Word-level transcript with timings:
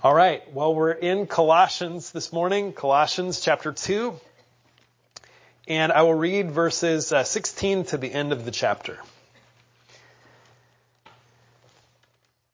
All 0.00 0.14
right. 0.14 0.54
Well, 0.54 0.76
we're 0.76 0.92
in 0.92 1.26
Colossians 1.26 2.12
this 2.12 2.32
morning, 2.32 2.72
Colossians 2.72 3.40
chapter 3.40 3.72
2. 3.72 4.14
And 5.66 5.90
I 5.90 6.02
will 6.02 6.14
read 6.14 6.52
verses 6.52 7.12
uh, 7.12 7.24
16 7.24 7.86
to 7.86 7.98
the 7.98 8.12
end 8.12 8.32
of 8.32 8.44
the 8.44 8.52
chapter. 8.52 9.00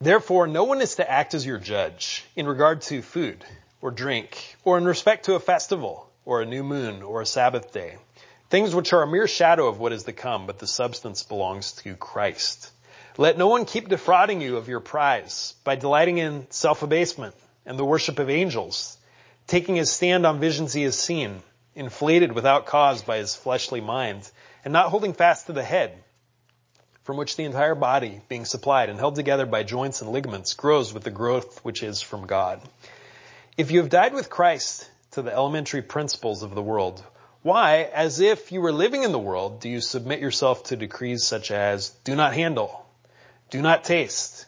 Therefore, 0.01 0.47
no 0.47 0.65
one 0.65 0.81
is 0.81 0.95
to 0.95 1.11
act 1.11 1.35
as 1.35 1.45
your 1.45 1.59
judge 1.59 2.25
in 2.35 2.47
regard 2.47 2.81
to 2.83 3.03
food 3.03 3.45
or 3.83 3.91
drink 3.91 4.57
or 4.65 4.79
in 4.79 4.87
respect 4.87 5.27
to 5.27 5.35
a 5.35 5.41
festival 5.41 6.11
or 6.25 6.41
a 6.41 6.47
new 6.47 6.63
moon 6.63 7.03
or 7.03 7.21
a 7.21 7.27
Sabbath 7.27 7.75
day. 7.75 7.99
Things 8.49 8.75
which 8.75 8.95
are 8.95 9.03
a 9.03 9.07
mere 9.07 9.29
shadow 9.29 9.69
of 9.69 9.79
what 9.79 9.93
is 9.93 10.05
to 10.05 10.15
come, 10.15 10.47
but 10.47 10.61
the 10.61 10.67
substance 10.67 11.23
belongs 11.23 11.73
to 11.73 11.95
Christ. 11.95 12.71
Let 13.17 13.39
no 13.39 13.47
one 13.47 13.65
keep 13.65 13.89
defrauding 13.89 14.41
you 14.41 14.57
of 14.57 14.69
your 14.69 14.81
prize 14.81 15.55
by 15.63 15.77
delighting 15.77 16.19
in 16.19 16.49
self-abasement 16.51 17.37
and 17.65 17.79
the 17.79 17.85
worship 17.85 18.19
of 18.19 18.29
angels, 18.29 18.99
taking 19.47 19.77
his 19.77 19.93
stand 19.93 20.27
on 20.27 20.41
visions 20.41 20.73
he 20.73 20.83
has 20.83 20.99
seen, 20.99 21.41
inflated 21.77 22.33
without 22.33 22.67
cause 22.67 23.03
by 23.03 23.19
his 23.19 23.37
fleshly 23.37 23.81
mind, 23.81 24.29
and 24.65 24.73
not 24.73 24.89
holding 24.89 25.13
fast 25.13 25.47
to 25.47 25.53
the 25.53 25.63
head, 25.63 25.93
from 27.05 27.17
which 27.17 27.37
the 27.37 27.45
entire 27.45 27.77
body, 27.77 28.21
being 28.29 28.45
supplied 28.45 28.91
and 28.91 28.99
held 28.99 29.15
together 29.15 29.47
by 29.47 29.63
joints 29.63 30.01
and 30.01 30.11
ligaments, 30.11 30.55
grows 30.55 30.93
with 30.93 31.05
the 31.05 31.11
growth 31.13 31.65
which 31.65 31.85
is 31.85 32.01
from 32.01 32.27
God. 32.27 32.61
If 33.57 33.71
you 33.71 33.79
have 33.79 33.91
died 33.91 34.15
with 34.15 34.29
Christ 34.29 34.91
to 35.13 35.23
the 35.23 35.33
elementary 35.33 35.83
principles 35.83 36.43
of 36.43 36.57
the 36.57 36.63
world, 36.63 37.01
why, 37.43 37.83
as 37.95 38.19
if 38.19 38.51
you 38.51 38.61
were 38.61 38.73
living 38.73 39.05
in 39.05 39.13
the 39.13 39.19
world, 39.21 39.61
do 39.61 39.69
you 39.69 39.81
submit 39.81 40.19
yourself 40.19 40.65
to 40.65 40.77
decrees 40.77 41.23
such 41.23 41.53
as 41.53 41.91
do 42.03 42.17
not 42.17 42.35
handle, 42.35 42.84
do 43.51 43.63
not 43.63 43.85
taste, 43.85 44.47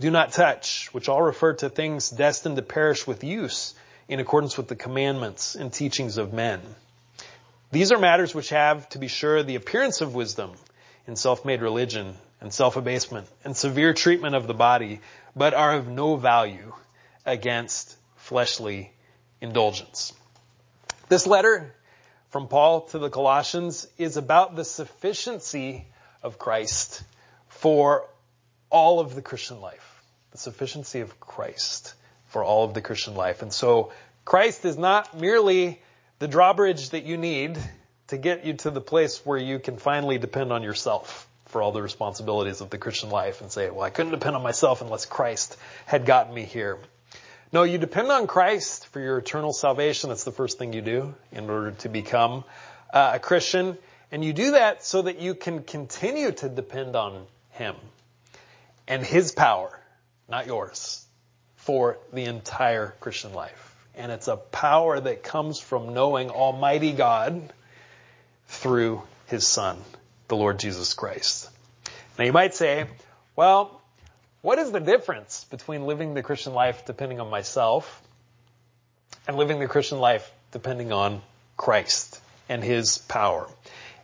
do 0.00 0.10
not 0.10 0.32
touch, 0.32 0.88
which 0.92 1.08
all 1.08 1.22
refer 1.22 1.54
to 1.54 1.68
things 1.68 2.10
destined 2.10 2.56
to 2.56 2.62
perish 2.62 3.06
with 3.06 3.24
use 3.24 3.74
in 4.08 4.20
accordance 4.20 4.56
with 4.56 4.68
the 4.68 4.76
commandments 4.76 5.54
and 5.54 5.72
teachings 5.72 6.18
of 6.18 6.32
men. 6.32 6.60
These 7.70 7.90
are 7.90 7.98
matters 7.98 8.34
which 8.34 8.50
have, 8.50 8.88
to 8.90 8.98
be 8.98 9.08
sure, 9.08 9.42
the 9.42 9.56
appearance 9.56 10.00
of 10.00 10.14
wisdom 10.14 10.52
in 11.06 11.16
self-made 11.16 11.62
religion 11.62 12.14
and 12.40 12.52
self-abasement 12.52 13.26
and 13.44 13.56
severe 13.56 13.94
treatment 13.94 14.34
of 14.34 14.46
the 14.46 14.54
body, 14.54 15.00
but 15.34 15.54
are 15.54 15.74
of 15.74 15.88
no 15.88 16.16
value 16.16 16.72
against 17.24 17.96
fleshly 18.16 18.92
indulgence. 19.40 20.12
This 21.08 21.26
letter 21.26 21.74
from 22.30 22.48
Paul 22.48 22.82
to 22.88 22.98
the 22.98 23.10
Colossians 23.10 23.86
is 23.98 24.16
about 24.16 24.56
the 24.56 24.64
sufficiency 24.64 25.86
of 26.22 26.38
Christ 26.38 27.02
for 27.48 28.06
all 28.70 29.00
of 29.00 29.14
the 29.14 29.22
Christian 29.22 29.60
life. 29.60 30.02
The 30.32 30.38
sufficiency 30.38 31.00
of 31.00 31.20
Christ 31.20 31.94
for 32.26 32.42
all 32.42 32.64
of 32.64 32.74
the 32.74 32.82
Christian 32.82 33.14
life. 33.14 33.42
And 33.42 33.52
so 33.52 33.92
Christ 34.24 34.64
is 34.64 34.76
not 34.76 35.18
merely 35.18 35.80
the 36.18 36.28
drawbridge 36.28 36.90
that 36.90 37.04
you 37.04 37.16
need 37.16 37.58
to 38.08 38.18
get 38.18 38.44
you 38.44 38.54
to 38.54 38.70
the 38.70 38.80
place 38.80 39.24
where 39.24 39.38
you 39.38 39.58
can 39.58 39.76
finally 39.76 40.18
depend 40.18 40.52
on 40.52 40.62
yourself 40.62 41.28
for 41.46 41.62
all 41.62 41.72
the 41.72 41.82
responsibilities 41.82 42.60
of 42.60 42.70
the 42.70 42.78
Christian 42.78 43.10
life 43.10 43.40
and 43.40 43.52
say, 43.52 43.70
well, 43.70 43.82
I 43.82 43.90
couldn't 43.90 44.12
depend 44.12 44.34
on 44.34 44.42
myself 44.42 44.80
unless 44.80 45.06
Christ 45.06 45.56
had 45.86 46.06
gotten 46.06 46.34
me 46.34 46.42
here. 46.44 46.78
No, 47.52 47.62
you 47.62 47.78
depend 47.78 48.10
on 48.10 48.26
Christ 48.26 48.88
for 48.88 48.98
your 48.98 49.18
eternal 49.18 49.52
salvation. 49.52 50.08
That's 50.08 50.24
the 50.24 50.32
first 50.32 50.58
thing 50.58 50.72
you 50.72 50.82
do 50.82 51.14
in 51.30 51.48
order 51.48 51.70
to 51.70 51.88
become 51.88 52.42
uh, 52.92 53.12
a 53.14 53.18
Christian. 53.20 53.78
And 54.10 54.24
you 54.24 54.32
do 54.32 54.52
that 54.52 54.84
so 54.84 55.02
that 55.02 55.20
you 55.20 55.34
can 55.34 55.62
continue 55.62 56.32
to 56.32 56.48
depend 56.48 56.96
on 56.96 57.26
Him 57.50 57.76
and 58.86 59.04
His 59.04 59.32
power, 59.32 59.78
not 60.28 60.46
yours, 60.46 61.04
for 61.56 61.98
the 62.12 62.24
entire 62.24 62.94
Christian 63.00 63.32
life. 63.32 63.74
And 63.94 64.10
it's 64.10 64.28
a 64.28 64.36
power 64.36 64.98
that 64.98 65.22
comes 65.22 65.58
from 65.60 65.94
knowing 65.94 66.30
Almighty 66.30 66.92
God 66.92 67.52
through 68.48 69.02
His 69.26 69.46
Son, 69.46 69.78
the 70.28 70.36
Lord 70.36 70.58
Jesus 70.58 70.94
Christ. 70.94 71.48
Now 72.18 72.24
you 72.24 72.32
might 72.32 72.54
say, 72.54 72.86
well, 73.36 73.80
what 74.42 74.58
is 74.58 74.70
the 74.70 74.80
difference 74.80 75.44
between 75.50 75.86
living 75.86 76.14
the 76.14 76.22
Christian 76.22 76.52
life 76.52 76.84
depending 76.84 77.20
on 77.20 77.30
myself 77.30 78.02
and 79.26 79.36
living 79.36 79.58
the 79.58 79.68
Christian 79.68 79.98
life 79.98 80.30
depending 80.52 80.92
on 80.92 81.22
Christ 81.56 82.20
and 82.48 82.62
His 82.62 82.98
power? 82.98 83.48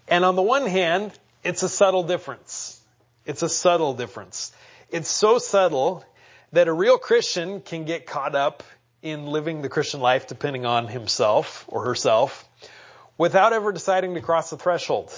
And 0.09 0.25
on 0.25 0.37
the 0.37 0.43
one 0.43 0.67
hand, 0.67 1.13
it's 1.45 1.63
a 1.63 1.69
subtle 1.69 2.05
difference. 2.05 2.81
It's 3.27 3.43
a 3.43 3.49
subtle 3.49 3.95
difference. 3.95 4.53
It's 4.93 5.11
so 5.11 5.39
subtle 5.39 6.05
that 6.53 6.67
a 6.67 6.73
real 6.73 6.99
Christian 6.99 7.61
can 7.61 7.85
get 7.85 8.07
caught 8.07 8.35
up 8.35 8.65
in 9.03 9.27
living 9.27 9.63
the 9.63 9.69
Christian 9.69 10.01
life 10.01 10.27
depending 10.27 10.67
on 10.67 10.89
himself 10.89 11.65
or 11.69 11.85
herself 11.85 12.49
without 13.17 13.53
ever 13.53 13.71
deciding 13.71 14.15
to 14.15 14.21
cross 14.21 14.51
the 14.51 14.57
threshold 14.57 15.13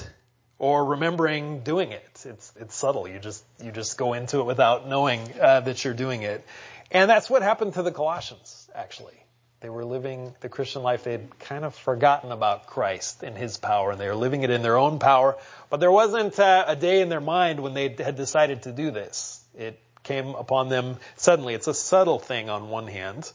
or 0.58 0.84
remembering 0.84 1.60
doing 1.60 1.92
it. 1.92 2.22
It's 2.24 2.52
it's 2.56 2.76
subtle. 2.76 3.08
You 3.08 3.18
just 3.18 3.44
you 3.62 3.72
just 3.72 3.96
go 3.96 4.12
into 4.12 4.40
it 4.40 4.44
without 4.44 4.88
knowing 4.88 5.20
uh, 5.40 5.60
that 5.60 5.84
you're 5.84 5.94
doing 5.94 6.22
it, 6.22 6.44
and 6.90 7.08
that's 7.08 7.30
what 7.30 7.42
happened 7.42 7.74
to 7.74 7.82
the 7.82 7.92
Colossians. 7.92 8.68
Actually, 8.74 9.24
they 9.60 9.70
were 9.70 9.84
living 9.84 10.34
the 10.40 10.48
Christian 10.48 10.82
life. 10.82 11.04
They'd 11.04 11.38
kind 11.38 11.64
of 11.64 11.74
forgotten 11.74 12.30
about 12.30 12.66
Christ 12.66 13.22
and 13.22 13.38
His 13.38 13.56
power, 13.56 13.92
and 13.92 14.00
they 14.00 14.08
were 14.08 14.14
living 14.14 14.42
it 14.42 14.50
in 14.50 14.62
their 14.62 14.76
own 14.76 14.98
power. 14.98 15.36
But 15.70 15.80
there 15.80 15.90
wasn't 15.90 16.38
uh, 16.38 16.64
a 16.66 16.76
day 16.76 17.00
in 17.00 17.08
their 17.08 17.20
mind 17.20 17.60
when 17.60 17.72
they 17.72 17.88
had 17.88 18.16
decided 18.16 18.64
to 18.64 18.72
do 18.72 18.90
this. 18.90 19.41
It 19.54 19.78
came 20.02 20.34
upon 20.34 20.68
them 20.68 20.96
suddenly. 21.16 21.54
It's 21.54 21.68
a 21.68 21.74
subtle 21.74 22.18
thing 22.18 22.50
on 22.50 22.68
one 22.68 22.86
hand. 22.86 23.30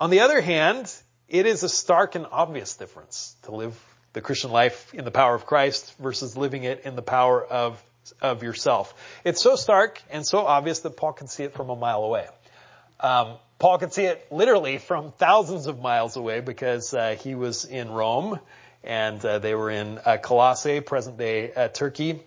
On 0.00 0.10
the 0.10 0.20
other 0.20 0.40
hand, 0.40 0.92
it 1.28 1.46
is 1.46 1.62
a 1.62 1.68
stark 1.68 2.14
and 2.14 2.26
obvious 2.30 2.76
difference 2.76 3.34
to 3.42 3.54
live 3.54 3.78
the 4.12 4.20
Christian 4.20 4.50
life 4.50 4.94
in 4.94 5.04
the 5.04 5.10
power 5.10 5.34
of 5.34 5.46
Christ 5.46 5.94
versus 5.98 6.36
living 6.36 6.64
it 6.64 6.82
in 6.84 6.96
the 6.96 7.02
power 7.02 7.44
of, 7.44 7.82
of 8.20 8.42
yourself. 8.42 8.94
It's 9.24 9.42
so 9.42 9.56
stark 9.56 10.02
and 10.10 10.26
so 10.26 10.38
obvious 10.46 10.80
that 10.80 10.96
Paul 10.96 11.12
can 11.12 11.26
see 11.26 11.44
it 11.44 11.54
from 11.54 11.70
a 11.70 11.76
mile 11.76 12.04
away. 12.04 12.26
Um, 13.00 13.36
Paul 13.58 13.78
could 13.78 13.92
see 13.92 14.04
it 14.04 14.26
literally 14.30 14.78
from 14.78 15.12
thousands 15.12 15.66
of 15.66 15.80
miles 15.80 16.16
away 16.16 16.40
because 16.40 16.94
uh, 16.94 17.16
he 17.18 17.34
was 17.34 17.64
in 17.64 17.90
Rome 17.90 18.38
and 18.84 19.22
uh, 19.24 19.38
they 19.38 19.54
were 19.54 19.70
in 19.70 19.98
uh, 19.98 20.18
Colossae, 20.18 20.80
present 20.80 21.18
day 21.18 21.52
uh, 21.52 21.68
Turkey, 21.68 22.20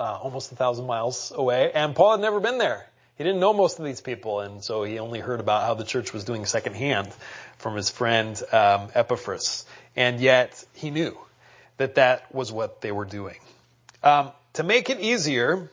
uh, 0.00 0.18
almost 0.20 0.50
a 0.50 0.56
thousand 0.56 0.86
miles 0.86 1.32
away. 1.34 1.70
And 1.72 1.94
Paul 1.94 2.12
had 2.12 2.20
never 2.20 2.40
been 2.40 2.58
there. 2.58 2.86
He 3.16 3.24
didn't 3.24 3.40
know 3.40 3.52
most 3.52 3.78
of 3.78 3.84
these 3.84 4.00
people, 4.00 4.40
and 4.40 4.64
so 4.64 4.82
he 4.82 4.98
only 4.98 5.20
heard 5.20 5.40
about 5.40 5.64
how 5.64 5.74
the 5.74 5.84
church 5.84 6.14
was 6.14 6.24
doing 6.24 6.46
secondhand 6.46 7.12
from 7.58 7.76
his 7.76 7.90
friend 7.90 8.42
um, 8.50 8.88
Epaphras 8.94 9.66
and 9.96 10.20
yet 10.20 10.64
he 10.74 10.90
knew 10.90 11.16
that 11.76 11.96
that 11.96 12.34
was 12.34 12.52
what 12.52 12.80
they 12.80 12.92
were 12.92 13.04
doing. 13.04 13.38
Um, 14.02 14.32
to 14.54 14.62
make 14.62 14.90
it 14.90 15.00
easier, 15.00 15.70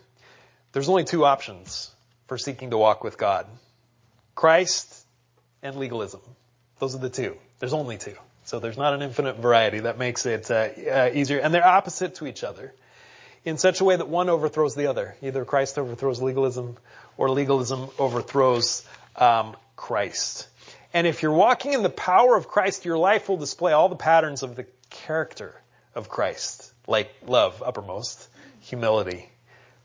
there's 0.72 0.90
only 0.90 1.04
two 1.04 1.26
options 1.26 1.92
for 2.28 2.38
seeking 2.38 2.72
to 2.72 2.78
walk 2.78 3.04
with 3.04 3.18
God. 3.18 3.48
Christ 4.36 5.06
and 5.64 5.76
legalism. 5.76 6.22
Those 6.80 6.96
are 6.96 7.00
the 7.00 7.10
two. 7.10 7.38
There's 7.60 7.74
only 7.74 7.98
two. 7.98 8.16
So 8.46 8.60
there's 8.60 8.78
not 8.78 8.94
an 8.94 9.02
infinite 9.02 9.38
variety 9.38 9.82
that 9.82 9.98
makes 9.98 10.26
it 10.26 10.50
uh, 10.52 10.70
uh, 10.90 11.10
easier. 11.14 11.40
And 11.40 11.54
they're 11.54 11.66
opposite 11.66 12.16
to 12.16 12.28
each 12.28 12.44
other 12.44 12.74
in 13.48 13.58
such 13.58 13.80
a 13.80 13.86
way 13.86 13.96
that 13.96 14.10
one 14.10 14.28
overthrows 14.28 14.76
the 14.76 14.88
other. 14.88 15.16
Either 15.22 15.46
Christ 15.46 15.80
overthrows 15.80 16.22
legalism 16.22 16.76
or 17.16 17.30
legalism 17.30 17.88
overthrows 17.98 18.84
um, 19.16 19.56
Christ. 19.78 20.50
And 20.94 21.08
if 21.08 21.24
you're 21.24 21.32
walking 21.32 21.72
in 21.72 21.82
the 21.82 21.90
power 21.90 22.36
of 22.36 22.50
Christ, 22.50 22.84
your 22.84 22.98
life 22.98 23.30
will 23.30 23.38
display 23.38 23.72
all 23.72 23.88
the 23.88 23.96
patterns 23.96 24.44
of 24.44 24.58
the 24.58 24.66
character 24.90 25.56
of 25.96 26.10
Christ, 26.10 26.74
like 26.88 27.10
love, 27.26 27.64
uppermost, 27.66 28.28
humility, 28.60 29.30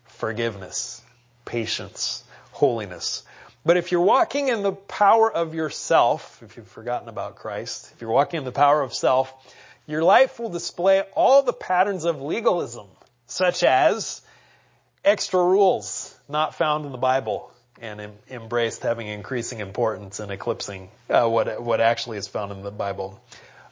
forgiveness, 0.06 1.00
patience, 1.44 2.24
holiness. 2.50 3.22
But 3.64 3.76
if 3.76 3.92
you're 3.92 4.00
walking 4.00 4.48
in 4.48 4.64
the 4.64 4.72
power 4.72 5.32
of 5.32 5.54
yourself, 5.54 6.42
if 6.42 6.56
you've 6.56 6.66
forgotten 6.66 7.08
about 7.08 7.36
Christ, 7.36 7.92
if 7.94 8.00
you're 8.00 8.10
walking 8.10 8.38
in 8.38 8.44
the 8.44 8.50
power 8.50 8.82
of 8.82 8.92
self, 8.92 9.32
your 9.86 10.02
life 10.02 10.40
will 10.40 10.50
display 10.50 11.02
all 11.14 11.44
the 11.44 11.52
patterns 11.52 12.04
of 12.04 12.20
legalism, 12.20 12.88
such 13.32 13.64
as 13.64 14.20
extra 15.04 15.42
rules 15.42 16.14
not 16.28 16.54
found 16.54 16.84
in 16.84 16.92
the 16.92 16.98
Bible, 16.98 17.50
and 17.80 18.00
em- 18.00 18.12
embraced 18.30 18.82
having 18.82 19.08
increasing 19.08 19.60
importance 19.60 20.20
and 20.20 20.30
eclipsing 20.30 20.90
uh, 21.10 21.26
what 21.28 21.62
what 21.62 21.80
actually 21.80 22.18
is 22.18 22.28
found 22.28 22.52
in 22.52 22.62
the 22.62 22.70
Bible. 22.70 23.20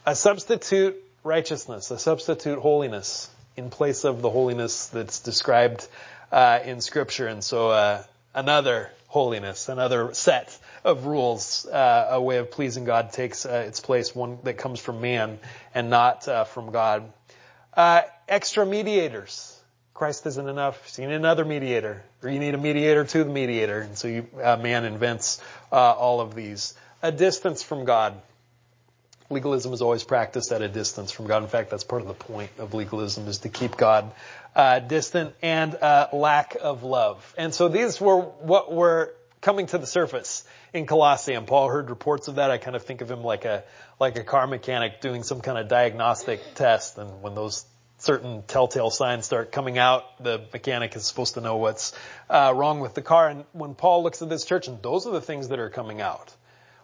A 0.06 0.16
substitute 0.16 0.96
righteousness, 1.22 1.90
a 1.90 1.98
substitute 1.98 2.58
holiness 2.58 3.30
in 3.56 3.70
place 3.70 4.04
of 4.04 4.22
the 4.22 4.30
holiness 4.30 4.86
that's 4.86 5.20
described 5.20 5.86
uh, 6.32 6.60
in 6.64 6.80
Scripture, 6.80 7.26
and 7.26 7.44
so 7.44 7.70
uh, 7.70 8.02
another 8.34 8.90
holiness, 9.08 9.68
another 9.68 10.14
set 10.14 10.58
of 10.84 11.04
rules, 11.04 11.66
uh, 11.66 12.08
a 12.12 12.22
way 12.22 12.38
of 12.38 12.50
pleasing 12.50 12.84
God 12.84 13.12
takes 13.12 13.44
uh, 13.44 13.64
its 13.66 13.80
place, 13.80 14.14
one 14.14 14.38
that 14.44 14.54
comes 14.54 14.80
from 14.80 15.00
man 15.00 15.38
and 15.74 15.90
not 15.90 16.26
uh, 16.26 16.44
from 16.44 16.70
God. 16.70 17.12
Extra 18.30 18.64
mediators 18.64 19.60
Christ 20.00 20.24
isn't 20.24 20.48
enough, 20.48 20.88
so 20.88 21.02
you 21.02 21.08
need 21.08 21.16
another 21.16 21.44
mediator, 21.44 22.02
or 22.22 22.30
you 22.30 22.38
need 22.38 22.54
a 22.54 22.58
mediator 22.58 23.04
to 23.04 23.22
the 23.22 23.30
mediator. 23.30 23.80
And 23.80 23.98
so 23.98 24.08
you, 24.08 24.26
uh, 24.42 24.56
man 24.56 24.86
invents 24.86 25.42
uh, 25.70 25.76
all 25.76 26.22
of 26.22 26.34
these. 26.34 26.72
A 27.02 27.12
distance 27.12 27.62
from 27.62 27.84
God. 27.84 28.14
Legalism 29.28 29.74
is 29.74 29.82
always 29.82 30.02
practiced 30.02 30.52
at 30.52 30.62
a 30.62 30.68
distance 30.68 31.12
from 31.12 31.26
God. 31.26 31.42
In 31.42 31.50
fact, 31.50 31.68
that's 31.68 31.84
part 31.84 32.00
of 32.00 32.08
the 32.08 32.14
point 32.14 32.50
of 32.58 32.72
legalism 32.72 33.28
is 33.28 33.40
to 33.40 33.50
keep 33.50 33.76
God 33.76 34.10
uh, 34.56 34.78
distant 34.78 35.34
and 35.42 35.74
uh, 35.74 36.08
lack 36.14 36.56
of 36.58 36.82
love. 36.82 37.34
And 37.36 37.54
so 37.54 37.68
these 37.68 38.00
were 38.00 38.20
what 38.20 38.72
were 38.72 39.14
coming 39.42 39.66
to 39.66 39.76
the 39.76 39.86
surface 39.86 40.44
in 40.72 40.86
Colossae. 40.86 41.34
And 41.34 41.46
Paul 41.46 41.68
heard 41.68 41.90
reports 41.90 42.26
of 42.26 42.36
that. 42.36 42.50
I 42.50 42.56
kind 42.56 42.74
of 42.74 42.84
think 42.84 43.02
of 43.02 43.10
him 43.10 43.22
like 43.22 43.44
a 43.44 43.64
like 44.00 44.16
a 44.16 44.24
car 44.24 44.46
mechanic 44.46 45.02
doing 45.02 45.24
some 45.24 45.42
kind 45.42 45.58
of 45.58 45.68
diagnostic 45.68 46.40
test. 46.54 46.96
And 46.96 47.20
when 47.20 47.34
those 47.34 47.66
certain 48.00 48.42
telltale 48.42 48.90
signs 48.90 49.26
start 49.26 49.52
coming 49.52 49.78
out, 49.78 50.22
the 50.22 50.42
mechanic 50.52 50.96
is 50.96 51.06
supposed 51.06 51.34
to 51.34 51.40
know 51.40 51.56
what's 51.56 51.92
uh, 52.28 52.52
wrong 52.54 52.80
with 52.80 52.94
the 52.94 53.02
car. 53.02 53.28
And 53.28 53.44
when 53.52 53.74
Paul 53.74 54.02
looks 54.02 54.22
at 54.22 54.28
this 54.28 54.44
church, 54.44 54.68
and 54.68 54.82
those 54.82 55.06
are 55.06 55.12
the 55.12 55.20
things 55.20 55.48
that 55.48 55.58
are 55.58 55.70
coming 55.70 56.00
out 56.00 56.34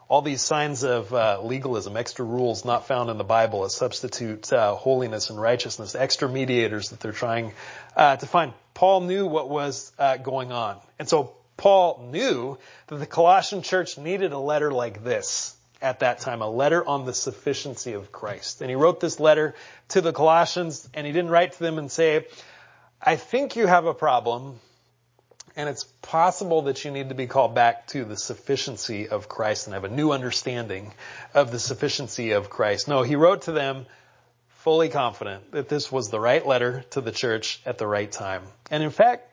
all 0.09 0.23
these 0.23 0.41
signs 0.41 0.85
of 0.85 1.13
uh, 1.13 1.41
legalism, 1.43 1.97
extra 1.97 2.25
rules 2.25 2.65
not 2.65 2.87
found 2.87 3.11
in 3.11 3.19
the 3.19 3.25
Bible, 3.25 3.65
a 3.65 3.71
substitute 3.71 4.53
uh, 4.53 4.75
holiness 4.75 5.31
and 5.31 5.41
righteousness, 5.41 5.95
extra 5.95 6.29
mediators 6.29 6.91
that 6.91 7.01
they're 7.01 7.13
trying 7.13 7.53
uh, 7.97 8.17
to 8.17 8.27
find. 8.27 8.53
Paul 8.75 9.01
knew 9.01 9.27
what 9.27 9.51
was 9.51 9.93
uh, 9.99 10.17
going 10.19 10.53
on, 10.53 10.79
and 10.99 11.09
so 11.09 11.35
Paul 11.57 12.09
knew 12.13 12.59
that 12.87 12.97
the 12.97 13.07
Colossian 13.07 13.63
church 13.63 13.99
needed 13.99 14.33
a 14.33 14.39
letter 14.39 14.71
like 14.71 15.03
this 15.03 15.56
at 15.83 16.01
that 16.01 16.21
time, 16.21 16.43
a 16.43 16.49
letter 16.49 16.87
on 16.87 17.05
the 17.05 17.13
sufficiency 17.13 17.93
of 17.93 18.11
Christ. 18.13 18.61
And 18.61 18.71
he 18.71 18.77
wrote 18.77 19.01
this 19.01 19.21
letter 19.21 19.55
to 19.89 20.01
the 20.01 20.13
Colossians, 20.13 20.89
and 20.95 21.07
he 21.07 21.13
didn't 21.13 21.31
write 21.31 21.53
to 21.53 21.59
them 21.59 21.79
and 21.79 21.91
say, 21.91 22.27
"I 23.01 23.17
think 23.17 23.57
you 23.57 23.67
have 23.67 23.87
a 23.87 23.95
problem." 23.95 24.61
And 25.59 25.71
it's 25.71 25.85
possible 26.03 26.63
that 26.63 26.85
you 26.85 26.91
need 26.91 27.09
to 27.09 27.15
be 27.15 27.27
called 27.27 27.55
back 27.55 27.87
to 27.89 28.05
the 28.05 28.17
sufficiency 28.17 29.09
of 29.09 29.27
Christ 29.27 29.67
and 29.67 29.75
have 29.75 29.85
a 29.85 29.89
new 29.89 30.13
understanding 30.13 30.93
of 31.33 31.51
the 31.51 31.59
sufficiency 31.59 32.33
of 32.33 32.51
Christ. 32.51 32.89
No, 32.89 33.03
he 33.03 33.17
wrote 33.17 33.43
to 33.43 33.53
them 33.53 33.87
fully 34.49 34.91
confident 34.91 35.53
that 35.53 35.69
this 35.69 35.91
was 35.91 36.11
the 36.11 36.21
right 36.21 36.47
letter 36.47 36.85
to 36.91 37.01
the 37.01 37.13
church 37.13 37.61
at 37.65 37.79
the 37.79 37.87
right 37.87 38.11
time. 38.11 38.43
And 38.71 38.83
in 38.83 38.91
fact, 38.91 39.33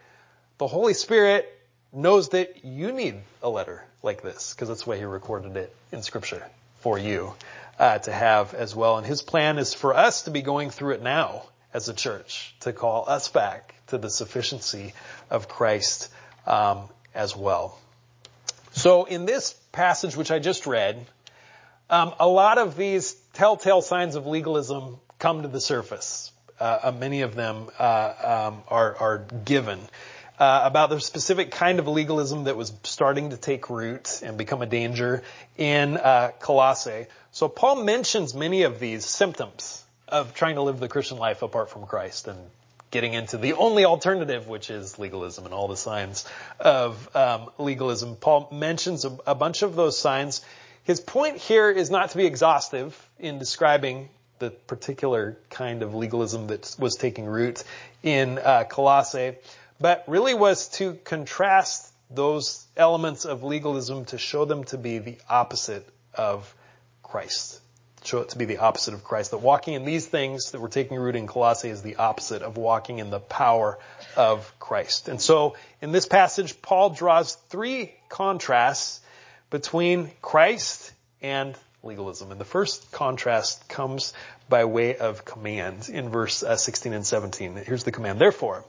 the 0.60 0.68
Holy 0.68 0.94
Spirit 0.94 1.52
knows 1.94 2.30
that 2.30 2.66
you 2.66 2.92
need 2.92 3.16
a 3.42 3.50
letter 3.50 3.84
like 4.02 4.22
this 4.22 4.54
because 4.54 4.68
that's 4.68 4.84
the 4.84 4.90
way 4.90 4.98
he 4.98 5.06
recorded 5.06 5.56
it 5.56 5.76
in 5.92 6.02
scripture 6.02 6.44
for 6.80 6.98
you 6.98 7.34
uh, 7.80 8.00
to 8.00 8.12
have 8.12 8.54
as 8.54 8.76
well. 8.76 8.98
And 8.98 9.06
his 9.06 9.22
plan 9.22 9.58
is 9.58 9.74
for 9.74 9.94
us 9.94 10.24
to 10.24 10.32
be 10.32 10.42
going 10.42 10.70
through 10.70 10.96
it 10.96 11.02
now 11.02 11.44
as 11.74 11.90
a 11.90 11.94
church 11.94 12.56
to 12.62 12.74
call 12.74 13.08
us 13.08 13.28
back 13.30 13.76
to 13.88 13.98
the 13.98 14.10
sufficiency 14.10 14.94
of 15.30 15.48
Christ 15.48 16.12
um, 16.46 16.90
as 17.16 17.36
well. 17.36 17.80
So 18.74 19.06
in 19.06 19.26
this 19.26 19.54
passage, 19.72 20.16
which 20.16 20.32
I 20.32 20.40
just 20.40 20.66
read, 20.66 21.06
um, 21.90 22.14
a 22.20 22.28
lot 22.28 22.58
of 22.58 22.76
these 22.76 23.14
telltale 23.34 23.82
signs 23.82 24.16
of 24.16 24.26
legalism 24.26 25.00
come 25.20 25.44
to 25.44 25.48
the 25.48 25.62
surface. 25.62 26.32
Uh, 26.60 26.80
uh 26.84 26.92
many 26.92 27.22
of 27.22 27.36
them 27.36 27.68
uh, 27.80 28.50
um, 28.52 28.64
are, 28.68 28.96
are, 28.96 29.26
given. 29.46 29.80
Uh, 30.40 30.62
about 30.66 30.90
the 30.90 31.00
specific 31.00 31.52
kind 31.52 31.78
of 31.78 31.88
legalism 31.88 32.46
that 32.46 32.58
was 32.58 32.74
starting 32.84 33.30
to 33.30 33.38
take 33.38 33.70
root 33.70 34.22
and 34.24 34.36
become 34.36 34.64
a 34.64 34.66
danger 34.66 35.22
in 35.58 35.96
uh, 35.96 36.32
Colossae. 36.40 37.06
So 37.32 37.48
Paul 37.48 37.84
mentions 37.84 38.34
many 38.34 38.64
of 38.64 38.80
these 38.80 39.06
symptoms 39.06 39.84
of 40.08 40.34
trying 40.34 40.56
to 40.56 40.62
live 40.62 40.80
the 40.80 40.88
Christian 40.88 41.20
life 41.20 41.44
apart 41.44 41.70
from 41.70 41.86
Christ 41.86 42.28
and 42.28 42.40
getting 42.90 43.14
into 43.14 43.38
the 43.38 43.54
only 43.54 43.86
alternative, 43.86 44.48
which 44.48 44.70
is 44.70 45.00
legalism 45.00 45.46
and 45.46 45.54
all 45.54 45.68
the 45.68 45.78
signs 45.78 46.26
of 46.60 47.16
um, 47.16 47.50
legalism. 47.58 48.16
Paul 48.16 48.50
mentions 48.52 49.06
a, 49.06 49.18
a 49.26 49.36
bunch 49.36 49.64
of 49.64 49.76
those 49.76 50.00
signs. 50.00 50.46
His 50.84 51.00
point 51.00 51.38
here 51.38 51.72
is 51.72 51.90
not 51.90 52.12
to 52.12 52.18
be 52.18 52.26
exhaustive 52.26 53.10
in 53.20 53.40
describing 53.40 54.10
the 54.40 54.52
particular 54.52 55.38
kind 55.50 55.82
of 55.82 55.96
legalism 55.96 56.48
that 56.48 56.76
was 56.78 56.96
taking 56.96 57.26
root 57.26 57.64
in 58.04 58.38
uh, 58.38 58.66
Colossae, 58.66 59.38
but 59.84 60.06
really 60.08 60.34
was 60.34 60.70
to 60.70 60.94
contrast 61.04 61.92
those 62.10 62.66
elements 62.78 63.26
of 63.26 63.44
legalism 63.44 64.06
to 64.06 64.18
show 64.18 64.46
them 64.46 64.64
to 64.64 64.78
be 64.78 65.00
the 65.00 65.18
opposite 65.30 65.86
of 66.16 66.56
Christ 67.04 67.60
show 68.06 68.20
it 68.20 68.30
to 68.30 68.38
be 68.38 68.46
the 68.46 68.58
opposite 68.58 68.94
of 68.94 69.04
Christ. 69.04 69.32
That 69.32 69.38
walking 69.38 69.74
in 69.76 69.86
these 69.86 70.06
things 70.06 70.52
that 70.52 70.62
we're 70.62 70.68
taking 70.68 70.98
root 70.98 71.16
in 71.16 71.28
Colossae 71.28 71.70
is 71.70 71.82
the 71.82 71.96
opposite 71.96 72.42
of 72.42 72.58
walking 72.58 73.00
in 73.00 73.10
the 73.10 73.20
power 73.20 73.80
of 74.18 74.52
Christ. 74.60 75.08
And 75.08 75.22
so 75.22 75.56
in 75.82 75.92
this 75.92 76.06
passage, 76.06 76.62
Paul 76.62 76.90
draws 76.90 77.36
three 77.50 77.94
contrasts 78.10 79.00
between 79.50 80.12
Christ 80.22 80.92
and 81.22 81.56
legalism. 81.82 82.32
And 82.32 82.42
the 82.42 82.46
first 82.46 82.92
contrast 82.92 83.68
comes 83.70 84.14
by 84.50 84.66
way 84.66 84.98
of 84.98 85.24
command 85.26 85.90
in 85.90 86.10
verse 86.10 86.44
uh, 86.44 86.58
16 86.58 86.94
and 86.94 87.06
17. 87.06 87.56
Here's 87.56 87.84
the 87.84 87.92
command. 87.92 88.20
Therefore, 88.20 88.66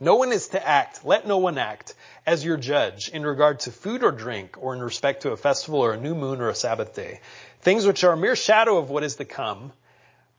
no 0.00 0.16
one 0.16 0.32
is 0.32 0.48
to 0.48 0.66
act, 0.66 1.04
let 1.04 1.26
no 1.26 1.38
one 1.38 1.58
act 1.58 1.94
as 2.26 2.44
your 2.44 2.56
judge 2.56 3.08
in 3.08 3.24
regard 3.24 3.60
to 3.60 3.70
food 3.70 4.02
or 4.02 4.12
drink 4.12 4.56
or 4.58 4.74
in 4.74 4.82
respect 4.82 5.22
to 5.22 5.30
a 5.30 5.36
festival 5.36 5.80
or 5.80 5.92
a 5.92 6.00
new 6.00 6.14
moon 6.14 6.40
or 6.40 6.48
a 6.48 6.54
Sabbath 6.54 6.94
day 6.94 7.20
Things 7.64 7.86
which 7.86 8.04
are 8.04 8.12
a 8.12 8.16
mere 8.16 8.36
shadow 8.36 8.76
of 8.76 8.90
what 8.90 9.04
is 9.04 9.16
to 9.16 9.24
come, 9.24 9.72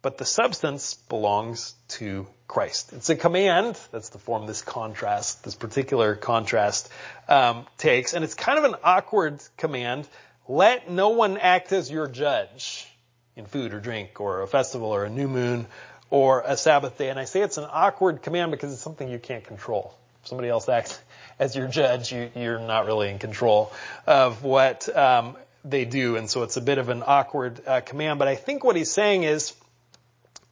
but 0.04 0.20
the 0.20 0.26
substance 0.26 0.94
belongs 1.10 1.74
to 1.88 2.28
Christ. 2.48 2.94
It's 2.94 3.10
a 3.10 3.16
command. 3.16 3.80
That's 3.92 4.10
the 4.10 4.20
form 4.20 4.46
this 4.46 4.62
contrast, 4.62 5.44
this 5.44 5.56
particular 5.56 6.14
contrast 6.14 6.88
um, 7.28 7.66
takes, 7.80 8.14
and 8.14 8.24
it's 8.24 8.36
kind 8.36 8.60
of 8.60 8.66
an 8.66 8.76
awkward 8.84 9.42
command. 9.58 10.08
Let 10.48 10.92
no 10.92 11.10
one 11.10 11.40
act 11.40 11.72
as 11.72 11.90
your 11.90 12.08
judge 12.08 12.88
in 13.36 13.48
food 13.48 13.74
or 13.74 13.80
drink 13.80 14.22
or 14.22 14.44
a 14.44 14.48
festival 14.48 14.90
or 14.90 15.04
a 15.04 15.10
new 15.10 15.28
moon 15.28 15.66
or 16.10 16.44
a 16.46 16.56
Sabbath 16.58 16.98
day. 16.98 17.10
And 17.10 17.20
I 17.20 17.26
say 17.26 17.42
it's 17.42 17.58
an 17.58 17.68
awkward 17.70 18.22
command 18.22 18.52
because 18.52 18.72
it's 18.74 18.82
something 18.82 19.10
you 19.10 19.20
can't 19.20 19.44
control. 19.44 19.96
If 20.22 20.30
somebody 20.30 20.50
else 20.50 20.70
acts 20.70 21.00
as 21.40 21.56
your 21.56 21.68
judge, 21.68 22.12
you, 22.12 22.30
are 22.36 22.60
not 22.60 22.86
really 22.86 23.10
in 23.10 23.20
control 23.20 23.72
of 24.08 24.44
what 24.44 24.96
um, 24.96 25.36
they 25.64 25.86
do. 25.86 26.16
And 26.16 26.30
so 26.30 26.44
it's 26.44 26.58
a 26.58 26.62
bit 26.62 26.78
of 26.78 26.90
an 26.90 27.04
awkward 27.06 27.62
uh, 27.66 27.82
command. 27.82 28.20
But 28.20 28.28
I 28.28 28.36
think 28.36 28.64
what 28.64 28.76
he's 28.76 28.92
saying 28.92 29.24
is, 29.24 29.54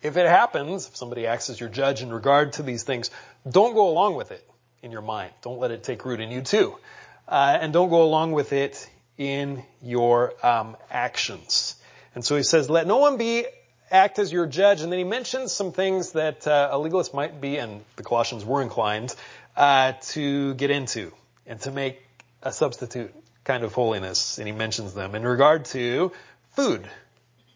if 0.02 0.18
it 0.18 0.28
happens, 0.28 0.88
if 0.88 0.98
somebody 0.98 1.28
acts 1.28 1.50
as 1.50 1.60
your 1.60 1.70
judge 1.70 2.02
in 2.02 2.12
regard 2.12 2.54
to 2.54 2.64
these 2.64 2.84
things, 2.84 3.10
don't 3.50 3.74
go 3.74 3.88
along 3.88 4.16
with 4.16 4.32
it 4.32 4.46
in 4.82 4.92
your 4.92 5.02
mind. 5.02 5.32
Don't 5.42 5.60
let 5.60 5.72
it 5.72 5.84
take 5.84 6.04
root 6.04 6.20
in 6.20 6.30
you 6.30 6.42
too. 6.42 6.78
Uh, 7.26 7.58
and 7.62 7.72
don't 7.72 7.90
go 7.90 8.04
along 8.04 8.34
with 8.34 8.52
it 8.52 8.90
in 9.18 9.64
your 9.82 10.34
um, 10.46 10.76
actions. 10.92 11.76
And 12.16 12.24
so 12.24 12.36
he 12.36 12.44
says, 12.44 12.70
let 12.70 12.86
no 12.86 12.98
one 12.98 13.18
be 13.18 13.46
act 13.94 14.18
as 14.18 14.34
your 14.34 14.48
judge. 14.48 14.82
And 14.82 14.92
then 14.92 14.98
he 14.98 15.06
mentions 15.06 15.54
some 15.54 15.72
things 15.72 16.14
that 16.14 16.48
uh, 16.48 16.70
a 16.72 16.80
legalist 16.80 17.14
might 17.14 17.40
be, 17.40 17.58
and 17.58 17.82
the 17.96 18.04
Colossians 18.04 18.44
were 18.44 18.62
inclined 18.62 19.16
uh, 19.56 19.94
to 20.02 20.56
get 20.56 20.72
into 20.72 21.14
and 21.46 21.62
to 21.62 21.72
make 21.72 22.02
a 22.42 22.52
substitute 22.52 23.14
kind 23.44 23.64
of 23.64 23.74
holiness, 23.74 24.40
and 24.40 24.48
he 24.48 24.54
mentions 24.54 24.94
them 24.94 25.16
in 25.16 25.24
regard 25.24 25.66
to 25.66 26.12
food 26.52 26.90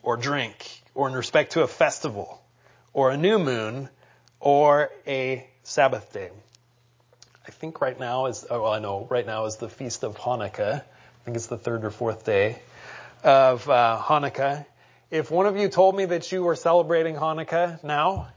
or 0.04 0.16
drink, 0.18 0.82
or 0.94 1.08
in 1.08 1.14
respect 1.14 1.54
to 1.54 1.64
a 1.64 1.68
festival, 1.68 2.42
or 2.94 3.12
a 3.12 3.18
new 3.18 3.40
moon, 3.40 3.90
or 4.40 4.90
a 5.06 5.46
Sabbath 5.64 6.14
day. 6.14 6.30
I 7.46 7.52
think 7.52 7.82
right 7.82 8.00
now 8.00 8.28
is, 8.28 8.46
oh, 8.50 8.64
well, 8.64 8.74
I 8.74 8.80
know 8.80 9.08
right 9.10 9.26
now 9.26 9.46
is 9.46 9.58
the 9.58 9.70
feast 9.70 10.04
of 10.04 10.18
Hanukkah. 10.18 10.82
I 10.82 11.24
think 11.26 11.36
it's 11.36 11.48
the 11.48 11.58
third 11.58 11.84
or 11.84 11.92
fourth 11.92 12.26
day 12.26 12.60
of 13.24 13.68
uh, 13.70 14.02
Hanukkah. 14.02 14.66
If 15.10 15.32
one 15.32 15.46
of 15.46 15.56
you 15.56 15.70
told 15.70 15.96
me 15.96 16.04
that 16.04 16.30
you 16.34 16.44
were 16.44 16.58
celebrating 16.58 17.16
Hanukkah 17.16 17.82
now, 17.82 18.28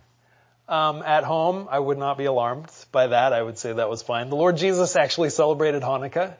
um, 0.68 1.02
at 1.02 1.24
home, 1.24 1.66
I 1.68 1.80
would 1.80 1.98
not 1.98 2.16
be 2.16 2.26
alarmed 2.26 2.70
by 2.92 3.08
that. 3.08 3.32
I 3.32 3.42
would 3.42 3.58
say 3.58 3.72
that 3.72 3.90
was 3.90 4.02
fine. 4.02 4.30
The 4.30 4.36
Lord 4.36 4.56
Jesus 4.56 4.94
actually 4.94 5.30
celebrated 5.30 5.82
Hanukkah. 5.82 6.36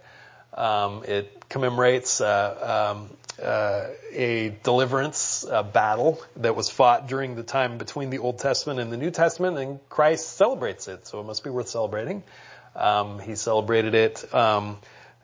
Um, 0.55 1.03
it 1.03 1.49
commemorates 1.49 2.21
uh, 2.21 2.95
um, 2.95 3.17
uh, 3.45 3.89
a 4.13 4.57
deliverance 4.63 5.45
uh, 5.45 5.65
battle 5.65 6.23
that 6.37 6.55
was 6.55 6.71
fought 6.71 7.09
during 7.09 7.35
the 7.35 7.43
time 7.43 7.77
between 7.77 8.11
the 8.11 8.19
Old 8.19 8.39
Testament 8.39 8.79
and 8.79 8.93
the 8.93 8.97
New 8.97 9.11
Testament, 9.11 9.59
and 9.59 9.81
Christ 9.89 10.37
celebrates 10.37 10.87
it, 10.87 11.09
so 11.09 11.19
it 11.19 11.25
must 11.25 11.43
be 11.43 11.51
worth 11.51 11.69
celebrating. 11.69 12.23
Um, 12.77 13.19
he 13.19 13.35
celebrated 13.35 13.97
it. 13.97 14.33
Um, 14.33 14.79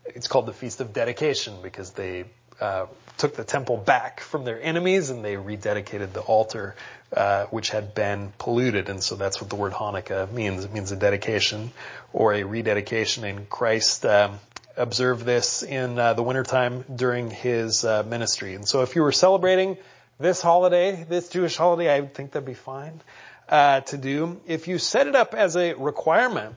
it's 0.04 0.26
called 0.26 0.46
the 0.46 0.52
Feast 0.52 0.80
of 0.80 0.92
Dedication 0.92 1.62
because 1.62 1.92
they 1.92 2.24
uh, 2.60 2.86
took 3.16 3.34
the 3.34 3.44
temple 3.44 3.76
back 3.76 4.20
from 4.20 4.44
their 4.44 4.60
enemies 4.60 5.10
and 5.10 5.24
they 5.24 5.34
rededicated 5.34 6.12
the 6.12 6.20
altar, 6.20 6.74
uh, 7.16 7.46
which 7.46 7.70
had 7.70 7.94
been 7.94 8.32
polluted. 8.38 8.88
And 8.88 9.02
so 9.02 9.16
that's 9.16 9.40
what 9.40 9.50
the 9.50 9.56
word 9.56 9.72
Hanukkah 9.72 10.30
means. 10.30 10.64
It 10.64 10.72
means 10.72 10.92
a 10.92 10.96
dedication 10.96 11.70
or 12.12 12.34
a 12.34 12.42
rededication. 12.44 13.24
And 13.24 13.48
Christ 13.48 14.04
um, 14.04 14.38
observe 14.76 15.24
this 15.24 15.62
in 15.62 15.98
uh, 15.98 16.14
the 16.14 16.22
wintertime 16.22 16.84
during 16.94 17.30
his 17.30 17.84
uh, 17.84 18.02
ministry. 18.02 18.54
And 18.54 18.68
so 18.68 18.82
if 18.82 18.96
you 18.96 19.02
were 19.02 19.12
celebrating 19.12 19.78
this 20.18 20.42
holiday, 20.42 21.04
this 21.08 21.28
Jewish 21.28 21.56
holiday, 21.56 21.94
I 21.94 22.06
think 22.06 22.32
that'd 22.32 22.46
be 22.46 22.54
fine. 22.54 23.00
uh, 23.48 23.80
to 23.82 23.96
do, 23.96 24.40
if 24.46 24.68
you 24.68 24.78
set 24.78 25.06
it 25.06 25.14
up 25.14 25.34
as 25.34 25.56
a 25.56 25.74
requirement 25.74 26.54